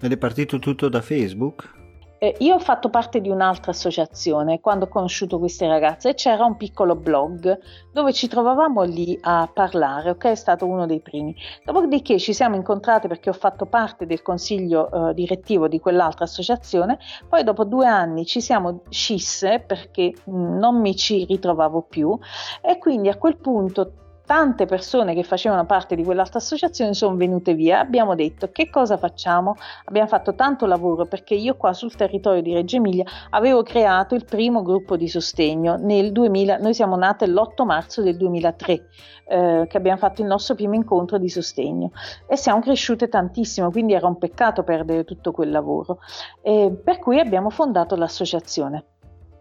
Ed 0.00 0.12
è 0.12 0.16
partito 0.18 0.58
tutto 0.58 0.88
da 0.88 1.00
Facebook? 1.00 1.75
Eh, 2.18 2.34
io 2.38 2.54
ho 2.54 2.58
fatto 2.58 2.88
parte 2.88 3.20
di 3.20 3.28
un'altra 3.28 3.72
associazione 3.72 4.60
quando 4.60 4.86
ho 4.86 4.88
conosciuto 4.88 5.38
queste 5.38 5.66
ragazze 5.66 6.10
e 6.10 6.14
c'era 6.14 6.44
un 6.44 6.56
piccolo 6.56 6.94
blog 6.94 7.58
dove 7.92 8.12
ci 8.12 8.26
trovavamo 8.26 8.82
lì 8.82 9.18
a 9.20 9.50
parlare, 9.52 10.10
ok? 10.10 10.24
È 10.24 10.34
stato 10.34 10.66
uno 10.66 10.86
dei 10.86 11.00
primi. 11.00 11.34
Dopodiché 11.64 12.18
ci 12.18 12.32
siamo 12.32 12.56
incontrate 12.56 13.06
perché 13.06 13.28
ho 13.28 13.34
fatto 13.34 13.66
parte 13.66 14.06
del 14.06 14.22
consiglio 14.22 15.10
eh, 15.10 15.14
direttivo 15.14 15.68
di 15.68 15.78
quell'altra 15.78 16.24
associazione, 16.24 16.98
poi 17.28 17.44
dopo 17.44 17.64
due 17.64 17.86
anni 17.86 18.24
ci 18.24 18.40
siamo 18.40 18.82
scisse 18.88 19.60
perché 19.66 20.14
mh, 20.24 20.58
non 20.58 20.80
mi 20.80 20.96
ci 20.96 21.24
ritrovavo 21.24 21.82
più 21.82 22.18
e 22.62 22.78
quindi 22.78 23.08
a 23.08 23.16
quel 23.16 23.36
punto 23.36 24.05
tante 24.26 24.66
persone 24.66 25.14
che 25.14 25.22
facevano 25.22 25.64
parte 25.64 25.94
di 25.94 26.04
quell'altra 26.04 26.38
associazione 26.38 26.92
sono 26.92 27.16
venute 27.16 27.54
via. 27.54 27.78
Abbiamo 27.78 28.14
detto 28.14 28.50
che 28.50 28.68
cosa 28.68 28.98
facciamo? 28.98 29.54
Abbiamo 29.84 30.08
fatto 30.08 30.34
tanto 30.34 30.66
lavoro 30.66 31.06
perché 31.06 31.34
io 31.34 31.56
qua 31.56 31.72
sul 31.72 31.94
territorio 31.94 32.42
di 32.42 32.52
Reggio 32.52 32.76
Emilia 32.76 33.04
avevo 33.30 33.62
creato 33.62 34.14
il 34.14 34.24
primo 34.24 34.62
gruppo 34.62 34.96
di 34.96 35.08
sostegno 35.08 35.76
nel 35.76 36.12
2000, 36.12 36.58
noi 36.58 36.74
siamo 36.74 36.96
nate 36.96 37.26
l'8 37.26 37.64
marzo 37.64 38.02
del 38.02 38.16
2003. 38.16 38.88
Eh, 39.28 39.66
che 39.68 39.76
abbiamo 39.76 39.98
fatto 39.98 40.20
il 40.20 40.28
nostro 40.28 40.54
primo 40.54 40.74
incontro 40.74 41.18
di 41.18 41.28
sostegno 41.28 41.90
e 42.28 42.36
siamo 42.36 42.60
cresciute 42.60 43.08
tantissimo, 43.08 43.72
quindi 43.72 43.92
era 43.92 44.06
un 44.06 44.18
peccato 44.18 44.62
perdere 44.62 45.02
tutto 45.02 45.32
quel 45.32 45.50
lavoro. 45.50 45.98
Eh, 46.42 46.70
per 46.84 47.00
cui 47.00 47.18
abbiamo 47.18 47.50
fondato 47.50 47.96
l'associazione 47.96 48.84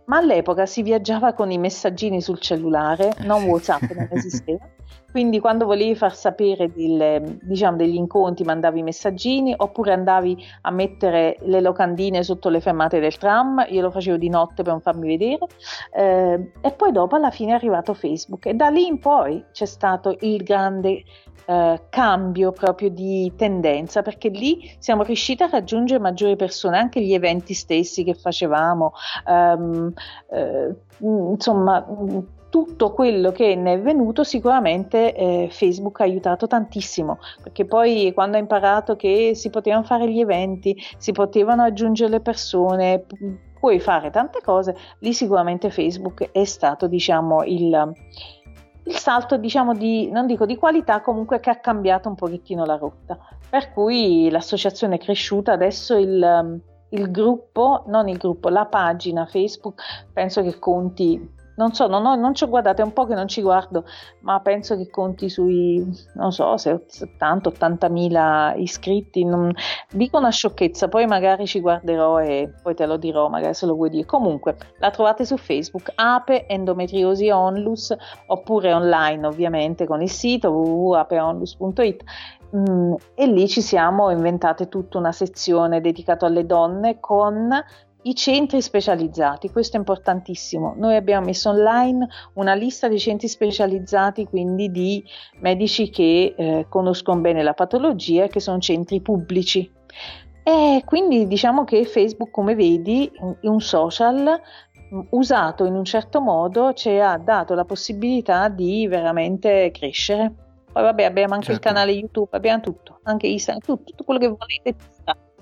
ma 0.05 0.17
all'epoca 0.17 0.65
si 0.65 0.81
viaggiava 0.81 1.33
con 1.33 1.51
i 1.51 1.57
messaggini 1.57 2.21
sul 2.21 2.39
cellulare, 2.39 3.13
non 3.21 3.43
WhatsApp 3.43 3.91
non 3.91 4.07
esisteva. 4.11 4.67
Quindi 5.15 5.39
quando 5.39 5.65
volevi 5.65 5.95
far 5.95 6.13
sapere 6.13 6.69
del, 6.73 7.39
diciamo, 7.41 7.77
degli 7.77 7.95
incontri 7.95 8.43
mandavi 8.43 8.83
messaggini 8.83 9.53
oppure 9.55 9.93
andavi 9.93 10.37
a 10.63 10.71
mettere 10.71 11.37
le 11.43 11.61
locandine 11.61 12.21
sotto 12.21 12.49
le 12.49 12.59
fermate 12.59 12.99
del 12.99 13.15
tram, 13.15 13.65
io 13.69 13.81
lo 13.81 13.91
facevo 13.91 14.17
di 14.17 14.27
notte 14.27 14.61
per 14.61 14.73
non 14.73 14.81
farmi 14.81 15.07
vedere 15.07 15.45
eh, 15.93 16.51
e 16.59 16.71
poi 16.73 16.91
dopo 16.91 17.15
alla 17.15 17.31
fine 17.31 17.51
è 17.51 17.55
arrivato 17.55 17.93
Facebook. 17.93 18.47
E 18.47 18.55
da 18.55 18.67
lì 18.67 18.87
in 18.87 18.99
poi 18.99 19.41
c'è 19.53 19.63
stato 19.63 20.17
il 20.19 20.43
grande 20.43 21.05
eh, 21.45 21.81
cambio 21.87 22.51
proprio 22.51 22.89
di 22.89 23.31
tendenza 23.37 24.01
perché 24.01 24.27
lì 24.27 24.69
siamo 24.79 25.03
riusciti 25.03 25.43
a 25.43 25.47
raggiungere 25.49 26.01
maggiori 26.01 26.35
persone, 26.35 26.77
anche 26.77 26.99
gli 26.99 27.13
eventi 27.13 27.53
stessi 27.53 28.03
che 28.03 28.15
facevamo, 28.15 28.91
ehm, 29.25 29.93
eh, 30.31 30.75
insomma 30.99 31.85
tutto 32.55 32.93
quello 32.93 33.33
che 33.33 33.53
ne 33.55 33.73
è 33.73 33.81
venuto 33.81 34.23
sicuramente 34.23 35.13
eh, 35.13 35.49
Facebook 35.51 35.99
ha 35.99 36.05
aiutato 36.05 36.47
tantissimo 36.47 37.19
perché 37.43 37.65
poi 37.65 38.13
quando 38.13 38.37
ha 38.37 38.39
imparato 38.39 38.95
che 38.95 39.33
si 39.35 39.49
potevano 39.49 39.83
fare 39.83 40.09
gli 40.09 40.21
eventi, 40.21 40.73
si 40.95 41.11
potevano 41.11 41.63
aggiungere 41.63 42.11
le 42.11 42.21
persone, 42.21 43.03
puoi 43.59 43.81
fare 43.81 44.09
tante 44.09 44.39
cose, 44.41 44.73
lì 44.99 45.11
sicuramente 45.11 45.69
Facebook 45.69 46.31
è 46.31 46.45
stato 46.45 46.87
diciamo 46.87 47.43
il, 47.43 47.91
il 48.85 48.95
salto 48.95 49.35
diciamo 49.35 49.73
di, 49.73 50.09
non 50.09 50.25
dico 50.25 50.45
di 50.45 50.55
qualità, 50.55 51.01
comunque 51.01 51.41
che 51.41 51.49
ha 51.49 51.59
cambiato 51.59 52.07
un 52.07 52.15
pochettino 52.15 52.63
la 52.63 52.77
rotta. 52.77 53.19
Per 53.49 53.73
cui 53.73 54.29
l'associazione 54.29 54.95
è 54.95 54.99
cresciuta, 54.99 55.51
adesso 55.51 55.97
il, 55.97 56.61
il 56.91 57.11
gruppo, 57.11 57.83
non 57.87 58.07
il 58.07 58.15
gruppo, 58.17 58.47
la 58.47 58.65
pagina 58.65 59.25
Facebook 59.25 59.81
penso 60.13 60.41
che 60.41 60.57
conti 60.57 61.43
non 61.55 61.73
so, 61.73 61.87
non, 61.87 62.05
ho, 62.05 62.15
non 62.15 62.33
ci 62.33 62.43
ho 62.43 62.49
guardato, 62.49 62.81
è 62.81 62.85
un 62.85 62.93
po' 62.93 63.05
che 63.05 63.15
non 63.15 63.27
ci 63.27 63.41
guardo, 63.41 63.85
ma 64.21 64.39
penso 64.41 64.75
che 64.75 64.89
conti 64.89 65.29
sui, 65.29 65.85
non 66.15 66.31
so, 66.31 66.53
70-80 66.55 67.91
mila 67.91 68.53
iscritti. 68.55 69.23
Non, 69.23 69.53
dico 69.91 70.17
una 70.17 70.29
sciocchezza, 70.29 70.87
poi 70.87 71.05
magari 71.05 71.45
ci 71.45 71.59
guarderò 71.59 72.19
e 72.19 72.53
poi 72.61 72.75
te 72.75 72.85
lo 72.85 72.97
dirò, 72.97 73.29
magari 73.29 73.53
se 73.53 73.65
lo 73.65 73.75
vuoi 73.75 73.89
dire. 73.89 74.05
Comunque, 74.05 74.57
la 74.79 74.91
trovate 74.91 75.25
su 75.25 75.37
Facebook, 75.37 75.91
Ape 75.95 76.47
Endometriosi 76.47 77.29
Onlus, 77.29 77.95
oppure 78.27 78.73
online 78.73 79.25
ovviamente 79.25 79.85
con 79.85 80.01
il 80.01 80.09
sito 80.09 80.49
www.apeonlus.it 80.49 82.03
mm, 82.55 82.93
e 83.13 83.27
lì 83.27 83.47
ci 83.47 83.61
siamo 83.61 84.11
inventate 84.11 84.67
tutta 84.67 84.97
una 84.97 85.11
sezione 85.11 85.81
dedicata 85.81 86.25
alle 86.25 86.45
donne 86.45 86.99
con 86.99 87.49
i 88.07 88.13
centri 88.13 88.61
specializzati, 88.61 89.49
questo 89.49 89.77
è 89.77 89.79
importantissimo. 89.79 90.75
Noi 90.77 90.95
abbiamo 90.95 91.25
messo 91.25 91.49
online 91.49 92.07
una 92.33 92.53
lista 92.53 92.87
di 92.87 92.99
centri 92.99 93.27
specializzati, 93.27 94.25
quindi 94.25 94.69
di 94.69 95.03
medici 95.39 95.89
che 95.89 96.35
eh, 96.37 96.65
conoscono 96.69 97.21
bene 97.21 97.41
la 97.41 97.53
patologia 97.53 98.25
e 98.25 98.27
che 98.27 98.39
sono 98.39 98.59
centri 98.59 99.01
pubblici. 99.01 99.71
E 100.43 100.83
quindi 100.85 101.25
diciamo 101.25 101.63
che 101.63 101.83
Facebook, 101.85 102.29
come 102.29 102.53
vedi, 102.53 103.11
è 103.41 103.47
un 103.47 103.59
social 103.59 104.39
mm, 104.93 104.99
usato 105.09 105.65
in 105.65 105.73
un 105.73 105.83
certo 105.83 106.21
modo 106.21 106.73
ci 106.73 106.99
ha 106.99 107.17
dato 107.17 107.55
la 107.55 107.65
possibilità 107.65 108.49
di 108.49 108.85
veramente 108.85 109.71
crescere. 109.71 110.31
Poi 110.71 110.83
vabbè 110.83 111.05
abbiamo 111.05 111.33
anche 111.33 111.53
certo. 111.53 111.67
il 111.67 111.73
canale 111.73 111.91
YouTube, 111.91 112.37
abbiamo 112.37 112.61
tutto, 112.61 112.99
anche 113.03 113.25
Instagram, 113.25 113.63
tutto, 113.65 113.83
tutto 113.85 114.03
quello 114.03 114.19
che 114.19 114.27
volete, 114.27 114.75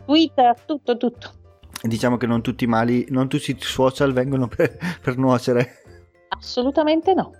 Twitter, 0.05 0.57
tutto, 0.61 0.95
tutto 0.95 1.41
diciamo 1.87 2.17
che 2.17 2.27
non 2.27 2.41
tutti 2.41 2.63
i 2.63 2.67
mali, 2.67 3.05
non 3.09 3.27
tutti 3.27 3.51
i 3.51 3.57
social 3.59 4.13
vengono 4.13 4.47
per, 4.47 4.77
per 5.01 5.17
nuocere. 5.17 5.81
Assolutamente 6.29 7.13
no. 7.13 7.31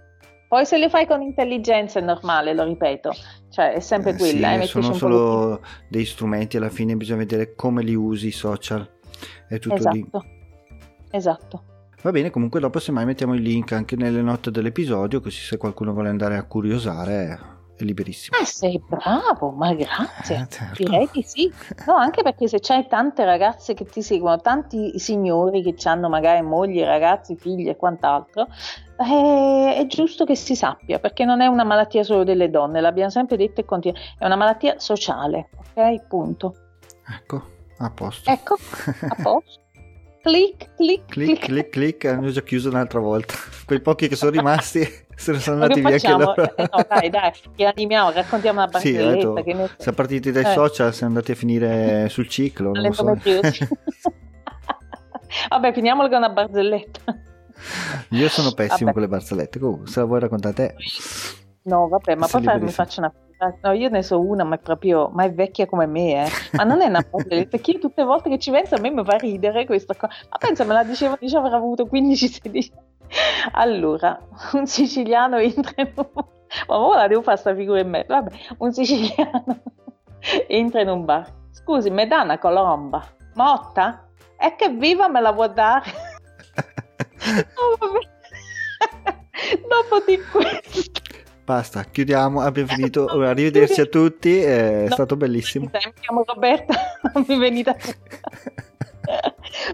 Poi 0.48 0.66
se 0.66 0.78
le 0.78 0.90
fai 0.90 1.08
con 1.08 1.22
intelligenza 1.22 2.00
è 2.00 2.04
normale, 2.04 2.54
lo 2.54 2.64
ripeto, 2.64 3.12
cioè 3.50 3.74
è 3.74 3.80
sempre 3.80 4.12
eh, 4.12 4.18
quella. 4.18 4.54
Sì, 4.56 4.62
eh, 4.62 4.66
sono 4.68 4.94
solo 4.94 5.62
dei 5.88 6.06
strumenti, 6.06 6.58
alla 6.58 6.70
fine 6.70 6.96
bisogna 6.96 7.20
vedere 7.20 7.56
come 7.56 7.82
li 7.82 7.96
usi 7.96 8.28
i 8.28 8.32
social, 8.32 8.88
è 9.48 9.58
tutto 9.58 9.76
esatto. 9.76 9.96
lì. 9.96 10.08
Esatto. 11.10 11.64
Va 12.04 12.12
bene, 12.12 12.30
comunque 12.30 12.60
dopo 12.60 12.80
semmai 12.80 13.06
mettiamo 13.06 13.34
il 13.34 13.42
link 13.42 13.72
anche 13.72 13.96
nelle 13.96 14.22
note 14.22 14.52
dell'episodio, 14.52 15.22
così 15.22 15.40
se 15.40 15.58
qualcuno 15.58 15.94
vuole 15.94 16.10
andare 16.10 16.38
a 16.38 16.44
curiosare 16.44 17.53
è 17.76 17.84
liberissimo. 17.84 18.38
Ah, 18.38 18.46
sei 18.46 18.82
bravo, 18.86 19.52
ma 19.52 19.74
grazie. 19.74 20.12
Eh, 20.44 20.48
certo. 20.48 20.84
Direi 20.84 21.10
di 21.12 21.22
sì. 21.22 21.52
No, 21.86 21.96
anche 21.96 22.22
perché 22.22 22.48
se 22.48 22.60
c'hai 22.60 22.88
tante 22.88 23.24
ragazze 23.26 23.74
che 23.74 23.86
ti 23.86 24.02
seguono, 24.02 24.38
tanti 24.38 24.98
signori 25.00 25.62
che 25.62 25.76
hanno 25.88 26.10
magari 26.10 26.42
mogli, 26.42 26.82
ragazzi, 26.82 27.36
figli 27.36 27.68
e 27.68 27.76
quant'altro, 27.76 28.48
è, 28.96 29.76
è, 29.78 29.86
giusto 29.88 30.26
che 30.26 30.36
si 30.36 30.56
sappia, 30.56 31.00
perché 31.00 31.26
non 31.26 31.42
è 31.42 31.48
una 31.48 31.64
malattia 31.64 32.04
solo 32.04 32.24
delle 32.24 32.50
donne, 32.50 32.82
l'abbiamo 32.82 33.10
sempre 33.10 33.38
detto 33.38 33.62
e 33.62 33.66
continua, 33.66 34.00
è 34.18 34.26
una 34.26 34.36
malattia 34.36 34.80
sociale, 34.80 35.50
ok? 35.56 36.08
Punto. 36.08 36.56
Ecco, 37.08 37.44
a 37.78 37.90
posto. 37.90 38.30
Ecco, 38.30 38.56
a 38.56 39.16
posto. 39.22 39.62
clic, 40.24 40.70
clic, 40.78 41.06
clic, 41.08 41.40
clic, 41.40 41.70
clic, 41.70 42.06
hanno 42.06 42.30
già 42.30 42.42
chiuso 42.42 42.70
un'altra 42.70 43.00
volta. 43.00 43.34
Quei 43.68 43.82
pochi 43.82 44.08
che 44.08 44.16
sono 44.16 44.32
rimasti 44.32 44.80
se 45.16 45.34
ne 45.34 45.40
sono 45.40 45.62
andati 45.62 45.82
via 45.82 45.90
facciamo? 45.92 46.30
anche 46.30 46.42
loro. 46.42 46.56
Eh, 46.56 46.70
no, 46.72 46.86
dai, 46.88 47.10
dai, 47.10 47.32
rianimiamo, 47.56 48.12
raccontiamo 48.12 48.62
una 48.62 48.70
barzelletta. 48.70 49.42
Sì, 49.44 49.54
ne... 49.54 49.70
Siamo 49.78 49.98
partiti 49.98 50.32
dai 50.32 50.46
eh. 50.46 50.54
social, 50.54 50.94
siamo 50.94 51.14
andati 51.14 51.34
a 51.34 51.36
finire 51.36 52.08
sul 52.10 52.30
ciclo. 52.30 52.72
Non 52.72 52.94
so. 52.94 53.04
Vabbè, 55.50 55.74
finiamolo 55.74 56.08
con 56.08 56.18
una 56.18 56.30
barzelletta. 56.30 57.18
Io 58.10 58.30
sono 58.30 58.54
pessimo 58.54 58.92
vabbè. 58.92 58.94
con 58.94 59.02
le 59.02 59.08
barzellette, 59.08 59.60
comunque, 59.60 59.88
se 59.88 60.00
la 60.00 60.06
vuoi 60.06 60.22
raccontare 60.22 60.54
te. 60.54 60.76
No, 61.64 61.88
vabbè, 61.90 62.16
ma 62.16 62.28
poi 62.28 62.42
mi 62.62 62.72
faccio 62.72 63.02
una 63.02 63.14
No, 63.62 63.72
io 63.72 63.90
ne 63.90 64.04
so 64.04 64.20
una, 64.20 64.44
ma 64.44 64.56
è 64.56 64.60
proprio, 64.60 65.10
ma 65.14 65.24
è 65.24 65.32
vecchia 65.32 65.66
come 65.66 65.86
me, 65.86 66.26
eh. 66.26 66.30
Ma 66.52 66.64
non 66.64 66.82
è 66.82 66.88
una 66.88 67.06
barzelletta, 67.10 67.50
perché 67.50 67.72
io 67.72 67.80
tutte 67.80 68.02
le 68.02 68.08
volte 68.08 68.30
che 68.30 68.40
ci 68.40 68.52
penso 68.52 68.76
a 68.76 68.80
me 68.80 68.92
mi 68.92 69.04
fa 69.04 69.18
ridere 69.18 69.66
questa 69.66 69.96
cosa. 69.96 70.14
Ma 70.30 70.38
pensa, 70.38 70.64
me 70.64 70.74
la 70.74 70.84
dicevo, 70.84 71.18
dicevo 71.20 71.46
avrà 71.46 71.58
avuto 71.58 71.86
15-16 71.86 72.72
allora, 73.52 74.20
un 74.54 74.66
siciliano 74.66 75.38
entra 75.38 75.74
in 75.78 75.92
un... 75.96 76.08
Ma 76.68 76.78
ora 76.78 77.08
devo 77.08 77.22
fare 77.22 77.40
questa 77.40 77.56
figura 77.56 77.80
in 77.80 77.90
mezzo. 77.90 78.14
Vabbè, 78.14 78.32
un 78.58 78.72
siciliano 78.72 79.62
entra 80.48 80.82
in 80.82 80.90
un 80.90 81.06
bar. 81.06 81.32
Scusi, 81.52 81.90
mi 81.90 82.08
dà 82.08 82.22
una 82.22 82.38
colomba? 82.38 83.04
Motta? 83.36 84.08
è 84.38 84.56
che 84.56 84.70
viva 84.70 85.08
me 85.08 85.22
la 85.22 85.32
vuoi 85.32 85.54
dare? 85.54 85.90
oh, 87.56 87.78
Dopo 89.70 90.04
di 90.06 90.20
questo. 90.32 91.03
Basta, 91.46 91.84
chiudiamo, 91.84 92.42
abbiamo 92.42 92.70
finito. 92.70 93.06
Arrivederci 93.06 93.82
a 93.82 93.86
tutti, 93.86 94.38
è 94.38 94.86
no, 94.88 94.94
stato 94.94 95.18
bellissimo. 95.18 95.66
Mi 95.72 95.94
chiamo 96.00 96.24
Roberta, 96.26 96.74
non 97.14 97.26
mi 97.28 97.38
venite 97.38 97.76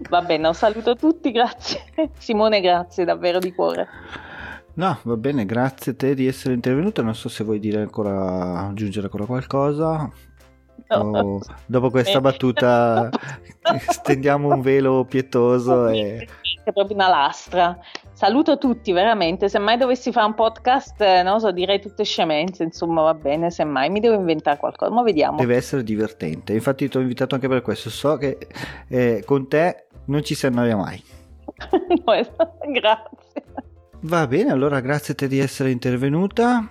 Va 0.08 0.22
bene, 0.22 0.48
un 0.48 0.54
saluto 0.54 0.90
a 0.90 0.94
tutti, 0.96 1.30
grazie. 1.30 1.84
Simone, 2.18 2.60
grazie 2.60 3.04
davvero 3.04 3.38
di 3.38 3.52
cuore. 3.52 3.86
No, 4.74 4.98
va 5.02 5.16
bene, 5.16 5.44
grazie 5.46 5.92
a 5.92 5.94
te 5.94 6.14
di 6.14 6.26
essere 6.26 6.54
intervenuta. 6.54 7.02
Non 7.02 7.14
so 7.14 7.28
se 7.28 7.44
vuoi 7.44 7.58
dire 7.58 7.80
ancora, 7.80 8.66
aggiungere 8.66 9.06
ancora 9.06 9.26
qualcosa. 9.26 10.10
No. 10.88 11.38
dopo 11.66 11.90
questa 11.90 12.20
battuta 12.20 13.10
stendiamo 13.90 14.48
un 14.48 14.60
velo 14.60 15.04
pietoso 15.04 15.86
e... 15.86 16.26
È 16.70 16.72
proprio 16.72 16.94
una 16.94 17.08
lastra. 17.08 17.76
Saluto 18.12 18.56
tutti 18.56 18.92
veramente, 18.92 19.48
se 19.48 19.58
mai 19.58 19.76
dovessi 19.76 20.12
fare 20.12 20.26
un 20.26 20.34
podcast, 20.34 21.00
eh, 21.00 21.22
non 21.24 21.40
so, 21.40 21.50
direi 21.50 21.80
tutte 21.80 22.04
scemenze, 22.04 22.62
insomma 22.62 23.02
va 23.02 23.14
bene, 23.14 23.50
se 23.50 23.64
mai 23.64 23.90
mi 23.90 23.98
devo 23.98 24.14
inventare 24.14 24.56
qualcosa, 24.56 24.92
ma 24.92 25.02
vediamo. 25.02 25.38
Deve 25.38 25.56
essere 25.56 25.82
divertente, 25.82 26.52
infatti 26.52 26.88
ti 26.88 26.96
ho 26.96 27.00
invitato 27.00 27.34
anche 27.34 27.48
per 27.48 27.62
questo, 27.62 27.90
so 27.90 28.16
che 28.18 28.38
eh, 28.86 29.24
con 29.26 29.48
te 29.48 29.88
non 30.04 30.22
ci 30.22 30.36
si 30.36 30.46
annoia 30.46 30.76
mai. 30.76 31.02
no, 32.06 32.12
grazie. 32.70 33.44
Va 34.02 34.26
bene, 34.28 34.52
allora 34.52 34.78
grazie 34.78 35.14
a 35.14 35.16
te 35.16 35.26
di 35.26 35.40
essere 35.40 35.72
intervenuta. 35.72 36.68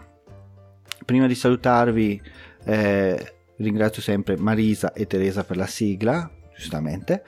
Prima 1.03 1.27
di 1.27 1.35
salutarvi 1.35 2.21
eh, 2.63 3.33
ringrazio 3.57 4.01
sempre 4.01 4.37
Marisa 4.37 4.93
e 4.93 5.07
Teresa 5.07 5.43
per 5.43 5.57
la 5.57 5.67
sigla, 5.67 6.31
giustamente. 6.59 7.23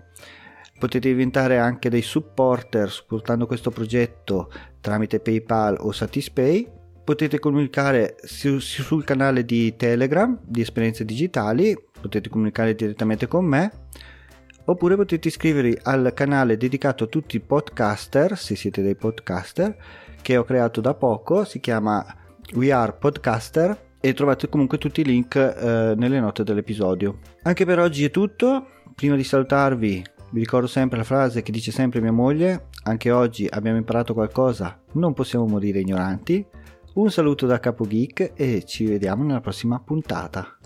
Potete 0.79 1.09
diventare 1.09 1.59
anche 1.59 1.91
dei 1.91 2.03
supporter 2.03 2.91
supportando 2.91 3.47
questo 3.47 3.71
progetto 3.71 4.51
tramite 4.81 5.21
PayPal 5.21 5.77
o 5.81 5.93
Satispay. 5.93 6.67
Potete 7.05 7.41
comunicare 7.41 8.15
su, 8.23 8.61
sul 8.61 9.03
canale 9.05 9.45
di 9.45 9.75
Telegram 9.77 10.39
di 10.41 10.61
Esperienze 10.61 11.05
Digitali, 11.05 11.77
potete 12.01 12.29
comunicare 12.29 12.77
direttamente 12.77 13.27
con 13.27 13.45
me 13.45 13.73
oppure 14.65 14.97
potete 14.97 15.29
iscrivervi 15.29 15.79
al 15.83 16.13
canale 16.15 16.57
dedicato 16.57 17.05
a 17.05 17.09
tutti 17.09 17.37
i 17.37 17.41
podcaster, 17.41 18.37
se 18.37 18.55
siete 18.55 18.83
dei 18.83 18.95
podcaster, 18.95 19.77
che 20.23 20.37
ho 20.37 20.45
creato 20.45 20.81
da 20.81 20.95
poco, 20.95 21.45
si 21.45 21.61
chiama 21.61 22.05
We 22.55 22.73
Are 22.73 22.93
Podcaster 22.93 23.91
e 24.01 24.15
trovate 24.15 24.49
comunque 24.49 24.79
tutti 24.79 25.03
i 25.03 25.05
link 25.05 25.35
eh, 25.37 25.95
nelle 25.97 26.21
note 26.21 26.45
dell'episodio. 26.45 27.19
Anche 27.43 27.67
per 27.67 27.79
oggi 27.79 28.05
è 28.05 28.11
tutto, 28.11 28.67
prima 28.95 29.17
di 29.17 29.25
salutarvi 29.25 30.05
vi 30.33 30.41
ricordo 30.41 30.67
sempre 30.67 30.97
la 30.97 31.05
frase 31.05 31.43
che 31.43 31.53
dice 31.53 31.71
sempre 31.71 32.01
mia 32.01 32.11
moglie, 32.11 32.69
anche 32.85 33.11
oggi 33.11 33.47
abbiamo 33.51 33.77
imparato 33.77 34.15
qualcosa, 34.15 34.81
non 34.93 35.13
possiamo 35.13 35.47
morire 35.47 35.81
ignoranti. 35.81 36.47
Un 36.95 37.11
saluto 37.11 37.45
da 37.47 37.59
Capo 37.59 37.85
Geek 37.85 38.33
e 38.35 38.65
ci 38.65 38.87
vediamo 38.87 39.25
nella 39.25 39.41
prossima 39.41 39.79
puntata. 39.79 40.57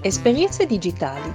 Esperienze 0.00 0.66
digitali, 0.66 1.34